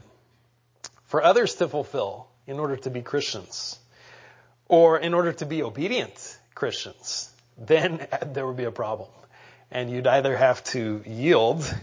for 1.06 1.24
others 1.24 1.56
to 1.56 1.68
fulfill 1.68 2.28
in 2.48 2.60
order 2.60 2.76
to 2.78 2.90
be 2.90 3.02
Christians, 3.02 3.78
or 4.70 4.98
in 4.98 5.14
order 5.14 5.34
to 5.34 5.46
be 5.46 5.64
obedient 5.64 6.38
Christians, 6.56 7.30
then 7.58 8.08
there 8.28 8.48
would 8.48 8.56
be 8.56 8.64
a 8.64 8.72
problem. 8.72 9.10
And 9.72 9.92
you'd 9.92 10.08
either 10.08 10.36
have 10.36 10.64
to 10.66 11.04
yield, 11.06 11.76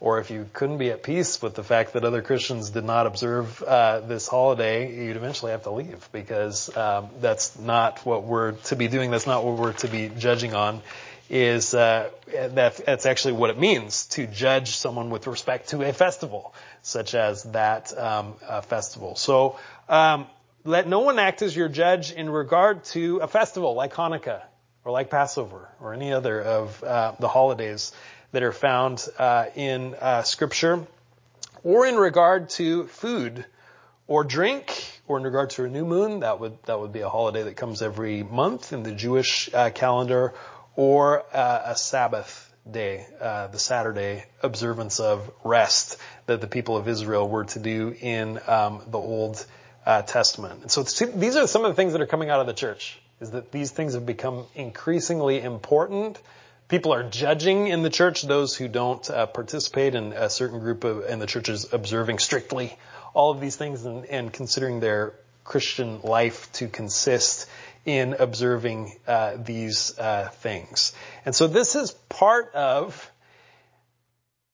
or 0.00 0.18
if 0.18 0.30
you 0.30 0.48
couldn't 0.52 0.78
be 0.78 0.90
at 0.90 1.02
peace 1.02 1.40
with 1.40 1.54
the 1.54 1.62
fact 1.62 1.92
that 1.92 2.04
other 2.04 2.20
Christians 2.20 2.70
did 2.70 2.84
not 2.84 3.06
observe 3.06 3.62
uh, 3.62 4.00
this 4.00 4.26
holiday, 4.26 5.06
you'd 5.06 5.16
eventually 5.16 5.52
have 5.52 5.62
to 5.62 5.70
leave 5.70 6.08
because 6.12 6.74
um, 6.76 7.08
that's 7.20 7.58
not 7.58 8.04
what 8.04 8.24
we're 8.24 8.52
to 8.52 8.76
be 8.76 8.88
doing. 8.88 9.10
That's 9.10 9.26
not 9.26 9.44
what 9.44 9.56
we're 9.56 9.72
to 9.74 9.88
be 9.88 10.08
judging 10.08 10.54
on 10.54 10.82
is 11.30 11.72
uh, 11.72 12.10
that 12.26 12.76
that's 12.84 13.06
actually 13.06 13.32
what 13.32 13.48
it 13.48 13.58
means 13.58 14.04
to 14.06 14.26
judge 14.26 14.76
someone 14.76 15.08
with 15.08 15.26
respect 15.26 15.70
to 15.70 15.80
a 15.82 15.90
festival, 15.90 16.54
such 16.82 17.14
as 17.14 17.44
that 17.44 17.96
um, 17.98 18.34
festival. 18.64 19.14
So 19.16 19.58
um, 19.88 20.26
let 20.64 20.86
no 20.86 21.00
one 21.00 21.18
act 21.18 21.42
as 21.42 21.54
your 21.56 21.68
judge 21.68 22.12
in 22.12 22.30
regard 22.30 22.84
to 22.84 23.18
a 23.18 23.28
festival 23.28 23.74
like 23.74 23.94
Hanukkah 23.94 24.42
or 24.84 24.92
like 24.92 25.10
Passover 25.10 25.68
or 25.80 25.92
any 25.92 26.12
other 26.12 26.40
of 26.40 26.82
uh, 26.84 27.12
the 27.18 27.28
holidays 27.28 27.92
that 28.32 28.42
are 28.42 28.52
found 28.52 29.06
uh, 29.18 29.46
in 29.54 29.94
uh, 29.94 30.22
Scripture, 30.22 30.86
or 31.62 31.86
in 31.86 31.96
regard 31.96 32.48
to 32.50 32.86
food 32.86 33.44
or 34.06 34.24
drink, 34.24 35.00
or 35.06 35.18
in 35.18 35.22
regard 35.22 35.50
to 35.50 35.64
a 35.64 35.68
new 35.68 35.84
moon. 35.84 36.20
That 36.20 36.40
would 36.40 36.56
that 36.64 36.80
would 36.80 36.92
be 36.92 37.00
a 37.00 37.08
holiday 37.08 37.42
that 37.42 37.56
comes 37.56 37.82
every 37.82 38.22
month 38.22 38.72
in 38.72 38.82
the 38.82 38.92
Jewish 38.92 39.52
uh, 39.52 39.70
calendar, 39.70 40.34
or 40.76 41.24
uh, 41.32 41.62
a 41.66 41.76
Sabbath 41.76 42.50
day, 42.70 43.06
uh, 43.20 43.48
the 43.48 43.58
Saturday 43.58 44.24
observance 44.42 45.00
of 45.00 45.30
rest 45.44 45.98
that 46.26 46.40
the 46.40 46.46
people 46.46 46.76
of 46.76 46.88
Israel 46.88 47.28
were 47.28 47.44
to 47.44 47.58
do 47.58 47.94
in 48.00 48.40
um, 48.46 48.82
the 48.86 48.98
Old 48.98 49.44
uh, 49.86 50.02
Testament. 50.02 50.62
And 50.62 50.70
so 50.70 50.82
these 50.82 51.36
are 51.36 51.46
some 51.46 51.64
of 51.64 51.70
the 51.70 51.74
things 51.74 51.92
that 51.92 52.00
are 52.00 52.06
coming 52.06 52.30
out 52.30 52.40
of 52.40 52.46
the 52.46 52.52
church. 52.52 52.98
Is 53.20 53.30
that 53.32 53.52
these 53.52 53.70
things 53.70 53.94
have 53.94 54.04
become 54.04 54.46
increasingly 54.54 55.40
important. 55.40 56.20
People 56.68 56.92
are 56.92 57.08
judging 57.08 57.68
in 57.68 57.82
the 57.82 57.90
church 57.90 58.22
those 58.22 58.56
who 58.56 58.66
don't 58.66 59.08
uh, 59.08 59.26
participate 59.26 59.94
in 59.94 60.12
a 60.12 60.28
certain 60.28 60.58
group 60.58 60.82
of, 60.82 61.04
in 61.04 61.20
the 61.20 61.26
churches 61.26 61.72
observing 61.72 62.18
strictly 62.18 62.76
all 63.14 63.30
of 63.30 63.40
these 63.40 63.56
things 63.56 63.84
and, 63.84 64.06
and 64.06 64.32
considering 64.32 64.80
their 64.80 65.14
Christian 65.44 66.00
life 66.02 66.50
to 66.54 66.68
consist 66.68 67.48
in 67.84 68.14
observing 68.18 68.92
uh, 69.06 69.36
these 69.36 69.98
uh, 69.98 70.28
things. 70.28 70.92
And 71.24 71.34
so 71.34 71.46
this 71.46 71.74
is 71.74 71.92
part 72.08 72.54
of 72.54 73.10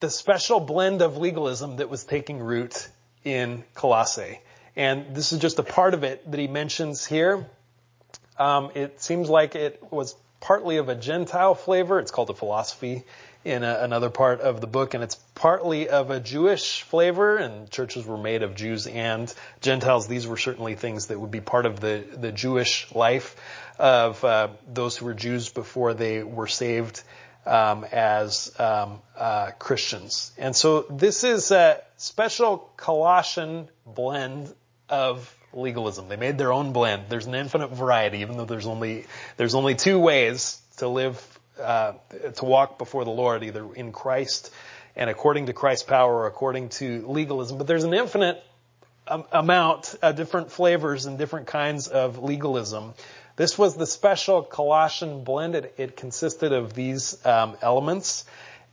the 0.00 0.10
special 0.10 0.60
blend 0.60 1.02
of 1.02 1.16
legalism 1.16 1.76
that 1.76 1.88
was 1.88 2.04
taking 2.04 2.38
root 2.38 2.88
in 3.24 3.64
Colossae. 3.74 4.40
And 4.78 5.12
this 5.12 5.32
is 5.32 5.40
just 5.40 5.58
a 5.58 5.64
part 5.64 5.92
of 5.92 6.04
it 6.04 6.30
that 6.30 6.38
he 6.38 6.46
mentions 6.46 7.04
here. 7.04 7.44
Um, 8.38 8.70
it 8.76 9.02
seems 9.02 9.28
like 9.28 9.56
it 9.56 9.82
was 9.90 10.14
partly 10.38 10.76
of 10.76 10.88
a 10.88 10.94
Gentile 10.94 11.56
flavor. 11.56 11.98
It's 11.98 12.12
called 12.12 12.30
a 12.30 12.34
philosophy 12.34 13.02
in 13.44 13.64
a, 13.64 13.80
another 13.80 14.08
part 14.08 14.40
of 14.40 14.60
the 14.60 14.68
book, 14.68 14.94
and 14.94 15.02
it's 15.02 15.16
partly 15.34 15.88
of 15.88 16.12
a 16.12 16.20
Jewish 16.20 16.82
flavor, 16.82 17.36
and 17.36 17.68
churches 17.68 18.06
were 18.06 18.16
made 18.16 18.44
of 18.44 18.54
Jews 18.54 18.86
and 18.86 19.34
Gentiles. 19.60 20.06
These 20.06 20.28
were 20.28 20.36
certainly 20.36 20.76
things 20.76 21.08
that 21.08 21.18
would 21.18 21.32
be 21.32 21.40
part 21.40 21.66
of 21.66 21.80
the, 21.80 22.04
the 22.16 22.30
Jewish 22.30 22.86
life 22.94 23.34
of 23.80 24.22
uh, 24.24 24.50
those 24.72 24.96
who 24.96 25.06
were 25.06 25.14
Jews 25.14 25.48
before 25.48 25.92
they 25.92 26.22
were 26.22 26.46
saved 26.46 27.02
um, 27.46 27.84
as 27.90 28.54
um, 28.60 29.00
uh, 29.16 29.50
Christians. 29.58 30.30
And 30.38 30.54
so 30.54 30.82
this 30.82 31.24
is 31.24 31.50
a 31.50 31.82
special 31.96 32.70
Colossian 32.76 33.68
blend 33.84 34.54
of 34.88 35.34
legalism. 35.52 36.08
They 36.08 36.16
made 36.16 36.38
their 36.38 36.52
own 36.52 36.72
blend. 36.72 37.04
There's 37.08 37.26
an 37.26 37.34
infinite 37.34 37.68
variety, 37.68 38.18
even 38.18 38.36
though 38.36 38.44
there's 38.44 38.66
only 38.66 39.06
there's 39.36 39.54
only 39.54 39.74
two 39.74 39.98
ways 39.98 40.60
to 40.78 40.88
live 40.88 41.38
uh, 41.60 41.92
to 42.36 42.44
walk 42.44 42.78
before 42.78 43.04
the 43.04 43.10
Lord, 43.10 43.42
either 43.42 43.66
in 43.74 43.92
Christ 43.92 44.52
and 44.96 45.08
according 45.08 45.46
to 45.46 45.52
Christ's 45.52 45.84
power 45.84 46.12
or 46.12 46.26
according 46.26 46.70
to 46.70 47.06
legalism. 47.06 47.58
But 47.58 47.66
there's 47.66 47.84
an 47.84 47.94
infinite 47.94 48.42
amount 49.06 49.94
of 50.02 50.16
different 50.16 50.52
flavors 50.52 51.06
and 51.06 51.16
different 51.16 51.46
kinds 51.46 51.88
of 51.88 52.18
legalism. 52.18 52.94
This 53.36 53.56
was 53.56 53.76
the 53.76 53.86
special 53.86 54.42
Colossian 54.42 55.24
blend. 55.24 55.54
It, 55.54 55.74
it 55.78 55.96
consisted 55.96 56.52
of 56.52 56.74
these 56.74 57.24
um, 57.24 57.56
elements, 57.62 58.24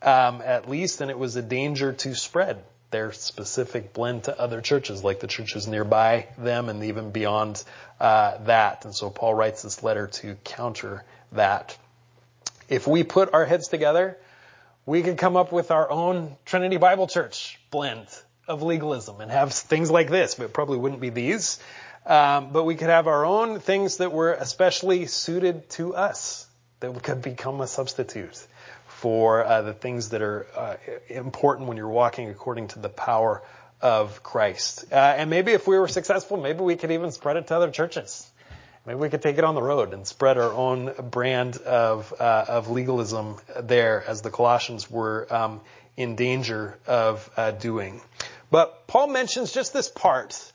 um, 0.01 0.41
at 0.43 0.67
least, 0.67 1.01
and 1.01 1.11
it 1.11 1.17
was 1.17 1.35
a 1.35 1.41
danger 1.41 1.93
to 1.93 2.15
spread 2.15 2.61
their 2.95 3.11
specific 3.11 3.91
blend 3.91 4.23
to 4.23 4.39
other 4.39 4.61
churches, 4.61 5.03
like 5.03 5.19
the 5.19 5.27
churches 5.27 5.67
nearby 5.67 6.27
them 6.37 6.69
and 6.69 6.81
even 6.85 7.11
beyond 7.11 7.61
uh, 7.99 8.37
that. 8.45 8.85
And 8.85 8.95
so 8.95 9.09
Paul 9.09 9.33
writes 9.33 9.63
this 9.63 9.83
letter 9.83 10.07
to 10.07 10.35
counter 10.45 11.03
that. 11.33 11.77
If 12.69 12.87
we 12.87 13.03
put 13.03 13.33
our 13.33 13.43
heads 13.43 13.67
together, 13.67 14.17
we 14.85 15.03
could 15.03 15.17
come 15.17 15.35
up 15.35 15.51
with 15.51 15.71
our 15.71 15.91
own 15.91 16.37
Trinity 16.45 16.77
Bible 16.77 17.07
Church 17.07 17.59
blend 17.69 18.07
of 18.47 18.61
legalism 18.61 19.19
and 19.19 19.29
have 19.29 19.51
things 19.51 19.91
like 19.91 20.09
this, 20.09 20.35
but 20.35 20.53
probably 20.53 20.77
wouldn't 20.77 21.01
be 21.01 21.09
these. 21.09 21.59
Um, 22.05 22.53
but 22.53 22.63
we 22.63 22.75
could 22.75 22.89
have 22.89 23.07
our 23.07 23.25
own 23.25 23.59
things 23.59 23.97
that 23.97 24.13
were 24.13 24.31
especially 24.31 25.07
suited 25.07 25.69
to 25.71 25.95
us, 25.95 26.47
that 26.79 27.03
could 27.03 27.21
become 27.21 27.59
a 27.59 27.67
substitute 27.67 28.47
for 28.95 29.43
uh, 29.43 29.61
the 29.61 29.73
things 29.73 30.09
that 30.09 30.21
are 30.21 30.47
uh, 30.55 30.75
important 31.09 31.67
when 31.67 31.75
you're 31.75 31.89
walking 31.89 32.29
according 32.29 32.69
to 32.69 32.79
the 32.79 32.87
power 32.87 33.43
of 33.81 34.23
Christ. 34.23 34.85
Uh, 34.89 34.95
and 34.95 35.29
maybe 35.29 35.51
if 35.51 35.67
we 35.67 35.77
were 35.77 35.89
successful, 35.89 36.37
maybe 36.37 36.61
we 36.61 36.77
could 36.77 36.91
even 36.91 37.11
spread 37.11 37.35
it 37.35 37.47
to 37.47 37.55
other 37.55 37.71
churches. 37.71 38.25
Maybe 38.85 38.97
we 38.97 39.09
could 39.09 39.21
take 39.21 39.37
it 39.37 39.43
on 39.43 39.53
the 39.53 39.61
road 39.61 39.93
and 39.93 40.07
spread 40.07 40.37
our 40.37 40.53
own 40.53 40.93
brand 41.11 41.57
of 41.57 42.13
uh, 42.19 42.45
of 42.47 42.69
legalism 42.69 43.37
there, 43.59 44.01
as 44.07 44.21
the 44.21 44.29
Colossians 44.29 44.89
were 44.89 45.27
um, 45.29 45.61
in 45.97 46.15
danger 46.15 46.77
of 46.87 47.29
uh, 47.35 47.51
doing. 47.51 47.99
But 48.49 48.87
Paul 48.87 49.07
mentions 49.07 49.51
just 49.51 49.73
this 49.73 49.89
part. 49.89 50.53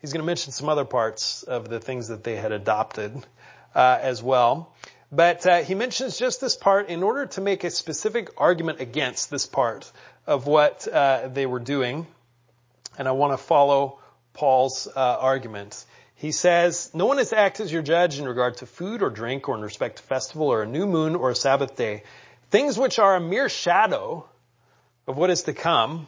He's 0.00 0.12
going 0.12 0.22
to 0.22 0.26
mention 0.26 0.52
some 0.52 0.68
other 0.68 0.84
parts 0.84 1.42
of 1.42 1.68
the 1.68 1.80
things 1.80 2.08
that 2.08 2.22
they 2.22 2.36
had 2.36 2.52
adopted 2.52 3.16
uh, 3.74 3.98
as 4.00 4.22
well. 4.22 4.72
But 5.12 5.44
uh, 5.46 5.62
he 5.62 5.74
mentions 5.74 6.18
just 6.18 6.40
this 6.40 6.56
part 6.56 6.88
in 6.88 7.02
order 7.02 7.26
to 7.26 7.40
make 7.40 7.64
a 7.64 7.70
specific 7.70 8.30
argument 8.36 8.80
against 8.80 9.30
this 9.30 9.46
part 9.46 9.90
of 10.26 10.46
what 10.46 10.86
uh, 10.86 11.28
they 11.28 11.46
were 11.46 11.58
doing. 11.58 12.06
And 12.96 13.08
I 13.08 13.12
want 13.12 13.32
to 13.32 13.36
follow 13.36 13.98
Paul's 14.34 14.86
uh, 14.86 15.00
argument. 15.00 15.84
He 16.14 16.32
says, 16.32 16.90
no 16.94 17.06
one 17.06 17.18
is 17.18 17.30
to 17.30 17.38
act 17.38 17.60
as 17.60 17.72
your 17.72 17.82
judge 17.82 18.18
in 18.18 18.28
regard 18.28 18.58
to 18.58 18.66
food 18.66 19.02
or 19.02 19.10
drink 19.10 19.48
or 19.48 19.56
in 19.56 19.62
respect 19.62 19.96
to 19.96 20.02
festival 20.02 20.48
or 20.48 20.62
a 20.62 20.66
new 20.66 20.86
moon 20.86 21.16
or 21.16 21.30
a 21.30 21.34
Sabbath 21.34 21.76
day. 21.76 22.04
Things 22.50 22.78
which 22.78 22.98
are 22.98 23.16
a 23.16 23.20
mere 23.20 23.48
shadow 23.48 24.28
of 25.06 25.16
what 25.16 25.30
is 25.30 25.44
to 25.44 25.54
come, 25.54 26.06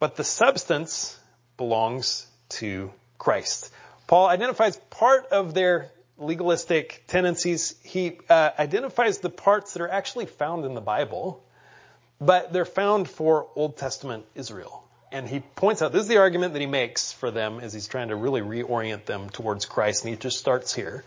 but 0.00 0.16
the 0.16 0.24
substance 0.24 1.18
belongs 1.56 2.26
to 2.48 2.92
Christ. 3.16 3.70
Paul 4.06 4.26
identifies 4.26 4.76
part 4.90 5.26
of 5.26 5.54
their 5.54 5.90
legalistic 6.22 7.04
tendencies. 7.06 7.74
He 7.82 8.18
uh, 8.28 8.50
identifies 8.58 9.18
the 9.18 9.30
parts 9.30 9.72
that 9.72 9.82
are 9.82 9.90
actually 9.90 10.26
found 10.26 10.64
in 10.64 10.74
the 10.74 10.80
Bible, 10.80 11.42
but 12.20 12.52
they're 12.52 12.64
found 12.64 13.08
for 13.08 13.48
Old 13.56 13.76
Testament 13.76 14.24
Israel. 14.34 14.82
And 15.10 15.28
he 15.28 15.40
points 15.40 15.82
out, 15.82 15.92
this 15.92 16.02
is 16.02 16.08
the 16.08 16.18
argument 16.18 16.54
that 16.54 16.60
he 16.60 16.66
makes 16.66 17.12
for 17.12 17.30
them 17.30 17.60
as 17.60 17.74
he's 17.74 17.86
trying 17.86 18.08
to 18.08 18.16
really 18.16 18.40
reorient 18.40 19.04
them 19.04 19.28
towards 19.28 19.66
Christ, 19.66 20.04
and 20.04 20.14
he 20.14 20.18
just 20.18 20.38
starts 20.38 20.72
here. 20.72 21.04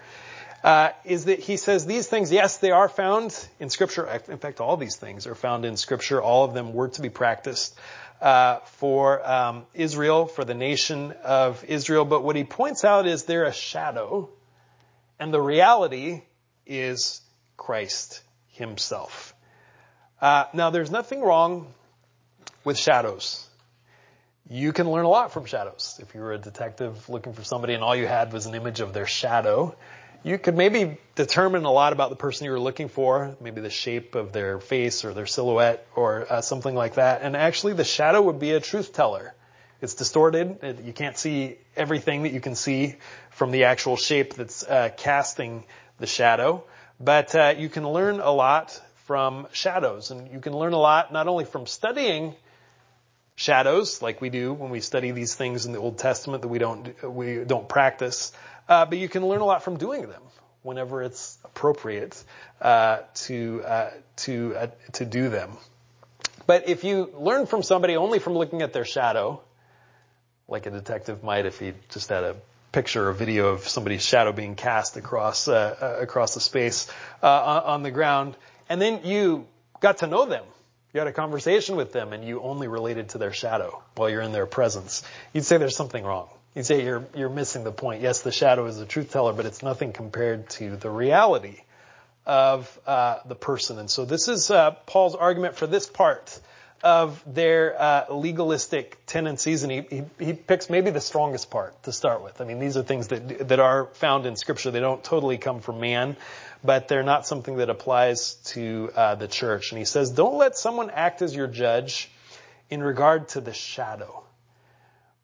Uh, 0.64 0.90
is 1.04 1.26
that 1.26 1.40
he 1.40 1.58
says 1.58 1.86
these 1.86 2.08
things, 2.08 2.32
yes, 2.32 2.58
they 2.58 2.72
are 2.72 2.90
found 2.90 3.48
in 3.60 3.70
Scripture. 3.70 4.08
In 4.28 4.40
fact, 4.40 4.62
all 4.62 4.78
these 4.78 4.96
things 4.96 5.28
are 5.28 5.36
found 5.36 5.64
in 5.64 5.78
Scripture. 5.78 6.22
All 6.22 6.44
of 6.44 6.54
them 6.56 6.74
were 6.74 6.88
to 6.90 7.02
be 7.02 7.10
practiced 7.10 7.76
uh, 8.20 8.60
for 8.78 9.28
um, 9.28 9.66
Israel, 9.76 10.26
for 10.26 10.44
the 10.44 10.56
nation 10.56 11.14
of 11.24 11.64
Israel. 11.66 12.06
But 12.06 12.24
what 12.24 12.36
he 12.36 12.44
points 12.44 12.84
out 12.84 13.06
is 13.06 13.26
they're 13.26 13.46
a 13.46 13.54
shadow, 13.54 14.30
and 15.20 15.34
the 15.34 15.42
reality 15.42 16.24
is 16.66 17.22
Christ 17.58 18.22
Himself. 18.48 19.34
Uh, 20.22 20.46
now, 20.54 20.70
there's 20.70 20.92
nothing 20.92 21.22
wrong 21.22 21.74
with 22.64 22.78
shadows 22.78 23.46
you 24.50 24.74
can 24.74 24.90
learn 24.90 25.06
a 25.06 25.10
lot 25.10 25.32
from 25.32 25.46
shadows. 25.46 26.00
If 26.02 26.14
you 26.14 26.22
were 26.22 26.34
a 26.34 26.38
detective 26.38 27.10
looking 27.10 27.34
for 27.34 27.44
somebody 27.44 27.74
and 27.74 27.84
all 27.84 27.96
you 27.96 28.08
had 28.08 28.32
was 28.32 28.46
an 28.46 28.54
image 28.54 28.80
of 28.80 28.94
their 28.94 29.08
shadow, 29.08 29.76
you 30.24 30.38
could 30.38 30.56
maybe 30.56 30.98
determine 31.16 31.66
a 31.66 31.72
lot 31.72 31.94
about 31.94 32.10
the 32.10 32.16
person 32.16 32.46
you 32.46 32.52
were 32.52 32.60
looking 32.60 32.88
for, 32.88 33.36
maybe 33.42 33.62
the 33.62 33.70
shape 33.70 34.16
of 34.16 34.34
their 34.34 34.60
face 34.60 35.04
or 35.04 35.14
their 35.14 35.26
silhouette 35.26 35.88
or 35.96 36.28
uh, 36.32 36.42
something 36.42 36.76
like 36.76 36.96
that. 36.96 37.22
And 37.24 37.36
actually 37.36 37.74
the 37.74 37.84
shadow 37.84 38.22
would 38.24 38.40
be 38.40 38.52
a 38.52 38.60
truth 38.60 38.94
teller. 38.94 39.34
It's 39.86 39.94
distorted. 39.94 40.64
It, 40.64 40.82
you 40.82 40.94
can't 40.94 41.16
see 41.16 41.58
everything 41.76 42.24
that 42.24 42.34
you 42.34 42.42
can 42.42 42.56
see 42.56 42.96
from 43.30 43.52
the 43.52 43.66
actual 43.66 43.98
shape 43.98 44.34
that's 44.34 44.64
uh, 44.64 44.90
casting 44.98 45.64
the 46.00 46.08
shadow. 46.08 46.64
But 47.00 47.36
uh, 47.36 47.54
you 47.56 47.70
can 47.70 47.88
learn 47.88 48.20
a 48.20 48.32
lot 48.32 48.82
from 49.06 49.46
shadows. 49.52 50.10
And 50.10 50.32
you 50.32 50.40
can 50.40 50.54
learn 50.54 50.74
a 50.74 50.80
lot 50.80 51.14
not 51.14 51.28
only 51.28 51.46
from 51.46 51.68
studying 51.68 52.34
shadows, 53.36 54.02
like 54.02 54.22
we 54.22 54.32
do 54.32 54.54
when 54.54 54.72
we 54.72 54.80
study 54.80 55.12
these 55.12 55.36
things 55.36 55.68
in 55.68 55.72
the 55.72 55.78
Old 55.78 56.00
Testament 56.00 56.42
that 56.42 56.48
we 56.48 56.58
don't 56.58 57.04
we 57.04 57.44
don't 57.44 57.70
practice, 57.70 58.32
uh, 58.68 58.88
but 58.88 58.98
you 58.98 59.08
can 59.08 59.24
learn 59.24 59.42
a 59.42 59.46
lot 59.46 59.62
from 59.62 59.78
doing 59.78 60.10
them 60.10 60.24
whenever 60.64 61.04
it's 61.04 61.38
appropriate 61.44 62.24
uh, 62.60 63.02
to 63.14 63.62
uh, 63.64 63.92
to 64.16 64.56
uh, 64.56 64.68
to 64.94 65.06
do 65.06 65.30
them. 65.30 65.52
But 66.48 66.70
if 66.70 66.84
you 66.84 67.12
learn 67.14 67.46
from 67.46 67.62
somebody 67.62 67.98
only 67.98 68.18
from 68.18 68.34
looking 68.34 68.64
at 68.64 68.74
their 68.74 68.86
shadow, 68.86 69.42
like 70.48 70.66
a 70.66 70.72
detective 70.72 71.24
might 71.24 71.46
if 71.46 71.60
he 71.60 71.74
just 71.90 72.10
had 72.10 72.24
a 72.24 72.36
picture 72.72 73.08
or 73.08 73.14
video 73.14 73.50
of 73.50 73.68
somebody's 73.68 74.04
shadow 74.04 74.32
being 74.32 74.56
cast 74.56 74.98
across 74.98 75.48
uh, 75.48 75.76
uh, 75.82 76.02
across 76.02 76.34
the 76.34 76.42
space 76.42 76.92
uh, 77.24 77.62
on 77.66 77.84
the 77.84 77.92
ground, 77.92 78.36
and 78.70 78.82
then 78.82 79.02
you 79.06 79.48
got 79.80 80.00
to 80.00 80.08
know 80.08 80.26
them. 80.26 80.44
You 80.94 81.00
had 81.00 81.08
a 81.08 81.14
conversation 81.14 81.76
with 81.76 81.92
them, 81.92 82.14
and 82.14 82.24
you 82.24 82.42
only 82.42 82.68
related 82.68 83.10
to 83.10 83.18
their 83.18 83.34
shadow 83.34 83.82
while 83.96 84.10
you're 84.10 84.22
in 84.22 84.32
their 84.32 84.46
presence. 84.46 85.04
You'd 85.34 85.46
say 85.46 85.58
there's 85.58 85.76
something 85.76 86.04
wrong. 86.04 86.30
You'd 86.54 86.66
say 86.66 86.84
you're 86.84 87.06
you're 87.16 87.30
missing 87.30 87.64
the 87.64 87.72
point. 87.72 88.02
Yes, 88.02 88.22
the 88.22 88.32
shadow 88.32 88.66
is 88.66 88.80
a 88.80 88.86
truth 88.86 89.12
teller, 89.12 89.34
but 89.34 89.46
it's 89.46 89.64
nothing 89.64 89.94
compared 89.94 90.50
to 90.52 90.76
the 90.76 90.90
reality 90.90 91.62
of 92.26 92.80
uh, 92.86 93.20
the 93.26 93.36
person. 93.36 93.78
And 93.80 93.90
so 93.90 94.06
this 94.06 94.28
is 94.28 94.50
uh, 94.52 94.72
Paul's 94.86 95.16
argument 95.16 95.56
for 95.56 95.68
this 95.68 95.88
part 95.88 96.40
of 96.86 97.24
their 97.26 97.82
uh, 97.82 98.06
legalistic 98.14 99.00
tendencies, 99.08 99.64
and 99.64 99.72
he, 99.72 99.82
he, 99.90 100.04
he, 100.24 100.34
picks 100.34 100.70
maybe 100.70 100.92
the 100.92 101.02
strongest 101.02 101.50
part 101.50 101.82
to 101.82 101.92
start 101.92 102.24
with. 102.24 102.40
I 102.40 102.46
mean, 102.46 102.60
these 102.60 102.78
are 102.78 102.84
things 102.84 103.08
that 103.08 103.48
that 103.48 103.60
are 103.60 103.88
found 103.96 104.28
in 104.28 104.36
Scripture. 104.36 104.70
They 104.70 104.82
don't 104.82 105.04
totally 105.04 105.40
come 105.40 105.62
from 105.62 105.80
man, 105.80 106.16
but 106.64 106.88
they're 106.88 107.02
not 107.02 107.26
something 107.26 107.58
that 107.58 107.72
applies 107.72 108.36
to 108.54 108.92
uh, 108.96 109.16
the 109.16 109.28
church. 109.28 109.72
And 109.72 109.80
he 109.80 109.86
says, 109.86 110.12
"Don't 110.12 110.38
let 110.38 110.56
someone 110.56 110.92
act 110.92 111.24
as 111.24 111.36
your 111.36 111.48
judge 111.48 112.08
in 112.70 112.84
regard 112.84 113.30
to 113.30 113.42
the 113.42 113.54
shadow, 113.54 114.24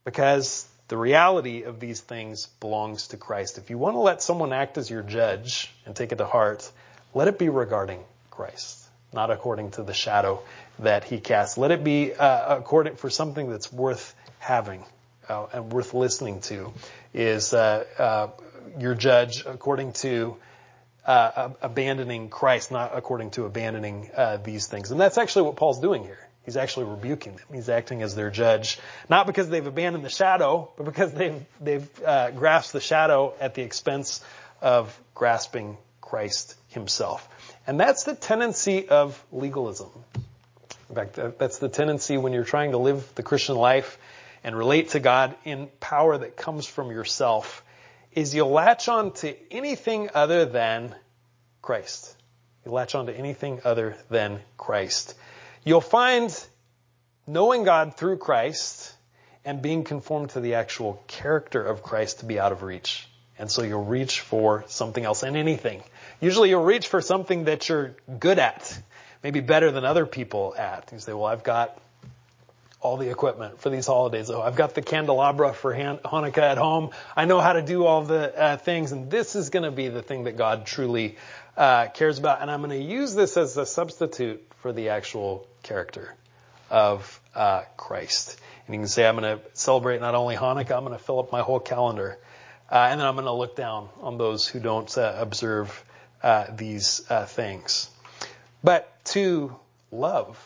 because 0.04 0.68
the 0.88 0.98
reality 0.98 1.62
of 1.62 1.80
these 1.80 2.02
things 2.02 2.48
belongs 2.60 3.10
to 3.10 3.18
Christ. 3.18 3.60
If 3.60 3.70
you 3.70 3.78
want 3.78 3.96
to 3.96 4.00
let 4.00 4.24
someone 4.24 4.52
act 4.52 4.80
as 4.80 4.90
your 4.90 5.04
judge 5.04 5.72
and 5.86 5.96
take 5.96 6.12
it 6.12 6.18
to 6.18 6.26
heart, 6.26 6.72
let 7.14 7.28
it 7.28 7.38
be 7.38 7.50
regarding 7.50 8.04
Christ." 8.32 8.81
Not 9.14 9.30
according 9.30 9.72
to 9.72 9.84
the 9.84 9.94
shadow 9.94 10.42
that 10.80 11.04
he 11.04 11.20
casts. 11.20 11.58
Let 11.58 11.72
it 11.72 11.84
be 11.84 12.14
uh, 12.14 12.58
according 12.58 12.96
for 12.96 13.10
something 13.10 13.50
that's 13.50 13.72
worth 13.72 14.16
having 14.40 14.84
uh, 15.28 15.48
and 15.54 15.72
worth 15.72 15.94
listening 15.94 16.42
to. 16.42 16.74
Is 17.14 17.54
uh, 17.54 17.86
uh 17.98 18.28
your 18.80 18.96
judge 18.96 19.44
according 19.46 19.92
to 19.92 20.38
uh, 21.06 21.50
abandoning 21.62 22.30
Christ, 22.30 22.72
not 22.72 22.92
according 22.96 23.32
to 23.32 23.46
abandoning 23.46 24.10
uh, 24.16 24.38
these 24.38 24.68
things? 24.68 24.92
And 24.92 25.00
that's 25.00 25.18
actually 25.18 25.44
what 25.44 25.56
Paul's 25.58 25.80
doing 25.80 26.04
here. 26.04 26.28
He's 26.44 26.58
actually 26.58 26.86
rebuking 26.86 27.36
them. 27.36 27.46
He's 27.54 27.70
acting 27.70 28.02
as 28.02 28.16
their 28.16 28.30
judge, 28.32 28.80
not 29.10 29.28
because 29.28 29.50
they've 29.50 29.66
abandoned 29.66 30.06
the 30.06 30.10
shadow, 30.10 30.72
but 30.78 30.86
because 30.86 31.12
they've 31.12 31.44
they've 31.60 31.90
grasped 32.36 32.74
the 32.74 32.80
shadow 32.80 33.34
at 33.40 33.56
the 33.56 33.62
expense 33.62 34.22
of 34.62 34.98
grasping 35.14 35.78
Christ 36.12 36.56
Himself. 36.68 37.26
And 37.66 37.80
that's 37.80 38.04
the 38.04 38.14
tendency 38.14 38.90
of 38.90 39.24
legalism. 39.32 39.88
In 40.90 40.96
fact, 40.96 41.18
that's 41.40 41.60
the 41.60 41.70
tendency 41.70 42.18
when 42.18 42.34
you're 42.34 42.44
trying 42.44 42.72
to 42.72 42.78
live 42.78 43.10
the 43.16 43.24
Christian 43.24 43.56
life 43.56 43.98
and 44.44 44.54
relate 44.54 44.90
to 44.90 45.00
God 45.00 45.34
in 45.46 45.70
power 45.80 46.18
that 46.18 46.36
comes 46.36 46.68
from 46.68 46.92
yourself 46.92 47.64
is 48.12 48.36
you'll 48.36 48.52
latch 48.52 48.90
on 48.90 49.14
to 49.14 49.34
anything 49.54 50.10
other 50.14 50.44
than 50.44 50.94
Christ. 51.62 52.14
You 52.66 52.74
latch 52.74 52.94
on 52.94 53.06
to 53.06 53.14
anything 53.14 53.62
other 53.64 53.96
than 54.10 54.42
Christ. 54.58 55.16
You'll 55.64 55.80
find 55.80 56.38
knowing 57.26 57.64
God 57.64 57.96
through 57.96 58.18
Christ 58.18 58.94
and 59.46 59.62
being 59.62 59.86
conformed 59.86 60.32
to 60.32 60.42
the 60.42 60.56
actual 60.56 61.02
character 61.08 61.64
of 61.64 61.84
Christ 61.84 62.20
to 62.20 62.26
be 62.26 62.38
out 62.38 62.52
of 62.52 62.64
reach. 62.64 63.08
And 63.40 63.50
so 63.50 63.64
you'll 63.64 63.86
reach 63.86 64.20
for 64.20 64.66
something 64.68 65.04
else 65.04 65.24
and 65.24 65.36
anything. 65.36 65.82
Usually 66.22 66.50
you'll 66.50 66.64
reach 66.64 66.88
for 66.88 67.02
something 67.02 67.46
that 67.46 67.68
you're 67.68 67.96
good 68.20 68.40
at 68.40 68.82
maybe 69.24 69.40
better 69.40 69.72
than 69.72 69.86
other 69.86 70.06
people 70.06 70.56
at. 70.58 70.90
You 70.92 71.00
say, 71.00 71.14
well, 71.14 71.26
I've 71.26 71.44
got 71.44 71.80
all 72.80 72.98
the 72.98 73.10
equipment 73.10 73.62
for 73.62 73.70
these 73.70 73.86
holidays. 73.86 74.30
Oh, 74.30 74.42
I've 74.42 74.56
got 74.56 74.74
the 74.74 74.82
candelabra 74.82 75.54
for 75.54 75.74
Han- 75.74 76.00
Hanukkah 76.00 76.40
at 76.40 76.58
home. 76.58 76.90
I 77.16 77.26
know 77.26 77.40
how 77.40 77.54
to 77.54 77.62
do 77.62 77.86
all 77.86 78.04
the 78.04 78.36
uh, 78.36 78.58
things, 78.58 78.92
and 78.92 79.12
this 79.12 79.36
is 79.36 79.52
going 79.52 79.64
to 79.64 79.72
be 79.72 79.90
the 79.90 80.02
thing 80.02 80.24
that 80.24 80.38
God 80.38 80.66
truly 80.66 81.18
uh, 81.56 81.88
cares 81.88 82.18
about. 82.18 82.42
And 82.42 82.50
I'm 82.50 82.62
going 82.62 82.72
to 82.72 82.84
use 82.84 83.14
this 83.14 83.38
as 83.38 83.56
a 83.58 83.66
substitute 83.66 84.44
for 84.62 84.74
the 84.74 84.90
actual 84.90 85.48
character 85.62 86.16
of 86.72 87.20
uh, 87.36 87.62
Christ. 87.78 88.40
And 88.66 88.76
you 88.76 88.82
can 88.82 88.88
say, 88.88 89.08
I'm 89.08 89.18
going 89.18 89.38
to 89.38 89.44
celebrate 89.54 90.02
not 90.02 90.16
only 90.16 90.36
Hanukkah, 90.36 90.76
I'm 90.76 90.86
going 90.86 90.98
to 90.98 91.04
fill 91.04 91.20
up 91.20 91.32
my 91.32 91.42
whole 91.42 91.60
calendar. 91.60 92.18
Uh, 92.72 92.88
and 92.90 93.00
then 93.00 93.06
I'm 93.06 93.16
going 93.16 93.26
to 93.26 93.34
look 93.34 93.56
down 93.56 93.90
on 94.00 94.18
those 94.18 94.48
who 94.48 94.60
don't 94.60 94.98
uh, 94.98 95.16
observe 95.20 95.84
uh, 96.24 96.46
these 96.56 97.00
things. 97.28 97.90
But 98.64 99.04
to 99.06 99.56
love 99.92 100.38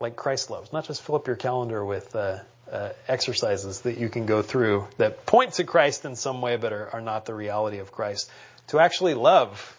like 0.00 0.16
Christ 0.16 0.50
loves, 0.50 0.72
not 0.72 0.86
just 0.86 1.02
fill 1.02 1.16
up 1.16 1.26
your 1.26 1.36
calendar 1.36 1.84
with 1.84 2.16
uh, 2.16 2.38
uh, 2.72 2.90
exercises 3.06 3.82
that 3.82 3.98
you 3.98 4.08
can 4.08 4.26
go 4.26 4.42
through 4.42 4.88
that 4.96 5.26
point 5.26 5.54
to 5.54 5.64
Christ 5.64 6.04
in 6.04 6.16
some 6.16 6.40
way 6.40 6.56
but 6.56 6.72
are, 6.72 6.88
are 6.94 7.00
not 7.00 7.26
the 7.26 7.34
reality 7.34 7.78
of 7.78 7.92
Christ. 7.92 8.30
To 8.68 8.78
actually 8.78 9.14
love, 9.14 9.76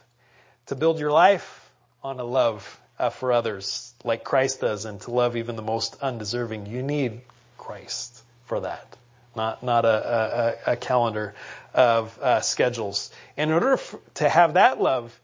to 0.67 0.75
build 0.75 0.99
your 0.99 1.11
life 1.11 1.71
on 2.03 2.19
a 2.19 2.23
love 2.23 2.79
uh, 2.99 3.09
for 3.09 3.31
others 3.31 3.93
like 4.03 4.23
Christ 4.23 4.61
does 4.61 4.85
and 4.85 5.01
to 5.01 5.11
love 5.11 5.35
even 5.35 5.55
the 5.55 5.63
most 5.63 5.97
undeserving, 6.01 6.67
you 6.67 6.83
need 6.83 7.21
Christ 7.57 8.21
for 8.45 8.61
that. 8.61 8.95
Not, 9.35 9.63
not 9.63 9.85
a, 9.85 10.57
a, 10.67 10.73
a 10.73 10.75
calendar 10.75 11.33
of 11.73 12.17
uh, 12.19 12.41
schedules. 12.41 13.11
In 13.37 13.51
order 13.51 13.79
to 14.15 14.27
have 14.29 14.55
that 14.55 14.81
love, 14.81 15.17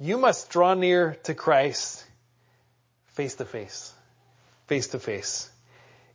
you 0.00 0.16
must 0.16 0.50
draw 0.50 0.74
near 0.74 1.16
to 1.24 1.34
Christ 1.34 2.04
face 3.08 3.34
to 3.36 3.44
face, 3.44 3.92
face 4.66 4.88
to 4.88 4.98
face, 4.98 5.50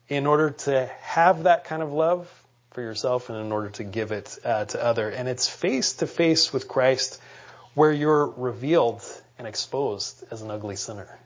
in 0.08 0.26
order 0.26 0.52
to 0.52 0.90
have 1.02 1.44
that 1.44 1.66
kind 1.66 1.84
of 1.84 1.94
love 1.94 2.28
for 2.72 2.82
yourself 2.82 3.30
and 3.30 3.38
in 3.40 3.52
order 3.52 3.70
to 3.70 3.84
give 3.84 4.12
it 4.12 4.38
uh, 4.44 4.66
to 4.66 4.84
other. 4.84 5.10
And 5.10 5.28
it's 5.28 5.48
face 5.48 5.94
to 5.94 6.08
face 6.08 6.52
with 6.52 6.68
Christ 6.68 7.22
where 7.76 7.92
you're 7.92 8.26
revealed 8.26 9.04
and 9.38 9.48
exposed 9.48 10.24
as 10.32 10.42
an 10.42 10.50
ugly 10.50 10.76
sinner 10.76 11.20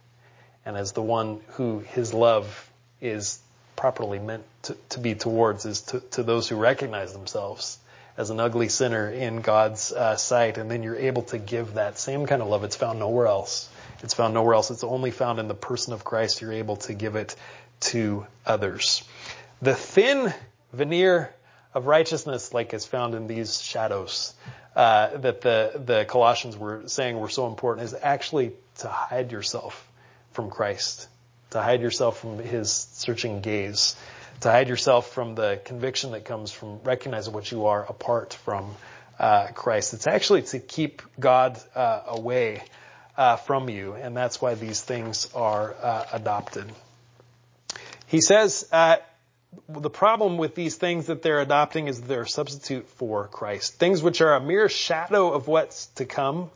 and 0.66 0.78
as 0.78 0.92
the 0.92 1.02
one 1.02 1.42
who 1.52 1.80
his 1.80 2.14
love 2.14 2.70
is 3.00 3.40
properly 3.82 4.20
meant 4.20 4.44
to, 4.62 4.78
to 4.90 5.00
be 5.00 5.16
towards 5.16 5.66
is 5.66 5.82
to, 5.82 6.00
to 6.12 6.22
those 6.22 6.48
who 6.48 6.56
recognize 6.56 7.14
themselves 7.14 7.80
as 8.16 8.30
an 8.30 8.40
ugly 8.40 8.70
sinner 8.70 9.10
in 9.10 9.42
God's 9.42 9.92
uh, 9.92 10.16
sight, 10.18 10.60
and 10.60 10.70
then 10.70 10.84
you're 10.84 10.96
able 10.96 11.24
to 11.24 11.40
give 11.40 11.74
that 11.74 11.98
same 11.98 12.28
kind 12.28 12.44
of 12.44 12.48
love. 12.48 12.64
It's 12.64 12.76
found 12.76 13.00
nowhere 13.00 13.26
else. 13.26 13.70
It's 14.04 14.14
found 14.14 14.36
nowhere 14.36 14.54
else. 14.54 14.70
It's 14.70 14.84
only 14.84 15.10
found 15.10 15.40
in 15.40 15.48
the 15.48 15.56
person 15.56 15.94
of 15.94 16.04
Christ. 16.04 16.42
You're 16.42 16.54
able 16.54 16.76
to 16.76 16.94
give 16.94 17.16
it 17.16 17.36
to 17.92 18.28
others. 18.46 19.04
The 19.64 19.74
thin 19.74 20.32
veneer 20.72 21.34
of 21.74 21.88
righteousness, 21.88 22.54
like 22.54 22.76
is 22.76 22.86
found 22.86 23.16
in 23.16 23.26
these 23.26 23.60
shadows, 23.64 24.36
uh, 24.76 25.18
that 25.18 25.42
the 25.42 25.82
the 25.84 26.06
Colossians 26.06 26.56
were 26.56 26.84
saying 26.86 27.20
were 27.20 27.30
so 27.30 27.48
important, 27.48 27.88
is 27.88 27.96
actually 28.00 28.52
to 28.80 28.90
hide 28.90 29.32
yourself 29.32 29.88
from 30.34 30.52
Christ, 30.52 31.08
to 31.52 31.62
hide 31.62 31.82
yourself 31.82 32.20
from 32.20 32.40
His 32.40 32.72
searching 32.72 33.42
gaze 33.42 33.96
to 34.42 34.50
hide 34.50 34.70
yourself 34.70 35.12
from 35.12 35.36
the 35.36 35.62
conviction 35.66 36.12
that 36.12 36.26
comes 36.26 36.52
from 36.52 36.80
recognizing 36.84 37.34
what 37.34 37.52
you 37.52 37.68
are 37.68 37.86
apart 37.86 38.34
from 38.34 38.76
uh, 39.20 39.48
Christ. 39.54 39.94
It's 39.94 40.08
actually 40.08 40.42
to 40.44 40.60
keep 40.60 41.04
God 41.20 41.60
uh, 41.76 42.02
away 42.08 42.64
uh, 43.16 43.36
from 43.36 43.70
you, 43.70 43.94
and 43.94 44.18
that's 44.18 44.42
why 44.42 44.56
these 44.56 44.82
things 44.82 45.30
are 45.36 45.76
uh, 45.80 46.06
adopted. 46.14 46.66
He 48.08 48.20
says 48.20 48.68
uh, 48.72 48.98
the 49.70 49.92
problem 49.92 50.40
with 50.40 50.56
these 50.56 50.76
things 50.76 51.06
that 51.06 51.22
they're 51.22 51.42
adopting 51.42 51.88
is 51.88 52.02
they're 52.02 52.24
a 52.24 52.28
substitute 52.28 52.88
for 52.90 53.28
Christ. 53.28 53.76
Things 53.76 54.02
which 54.02 54.22
are 54.22 54.34
a 54.34 54.42
mere 54.42 54.70
shadow 54.70 55.34
of 55.34 55.48
what's 55.48 55.86
to 55.98 56.06
come, 56.06 56.50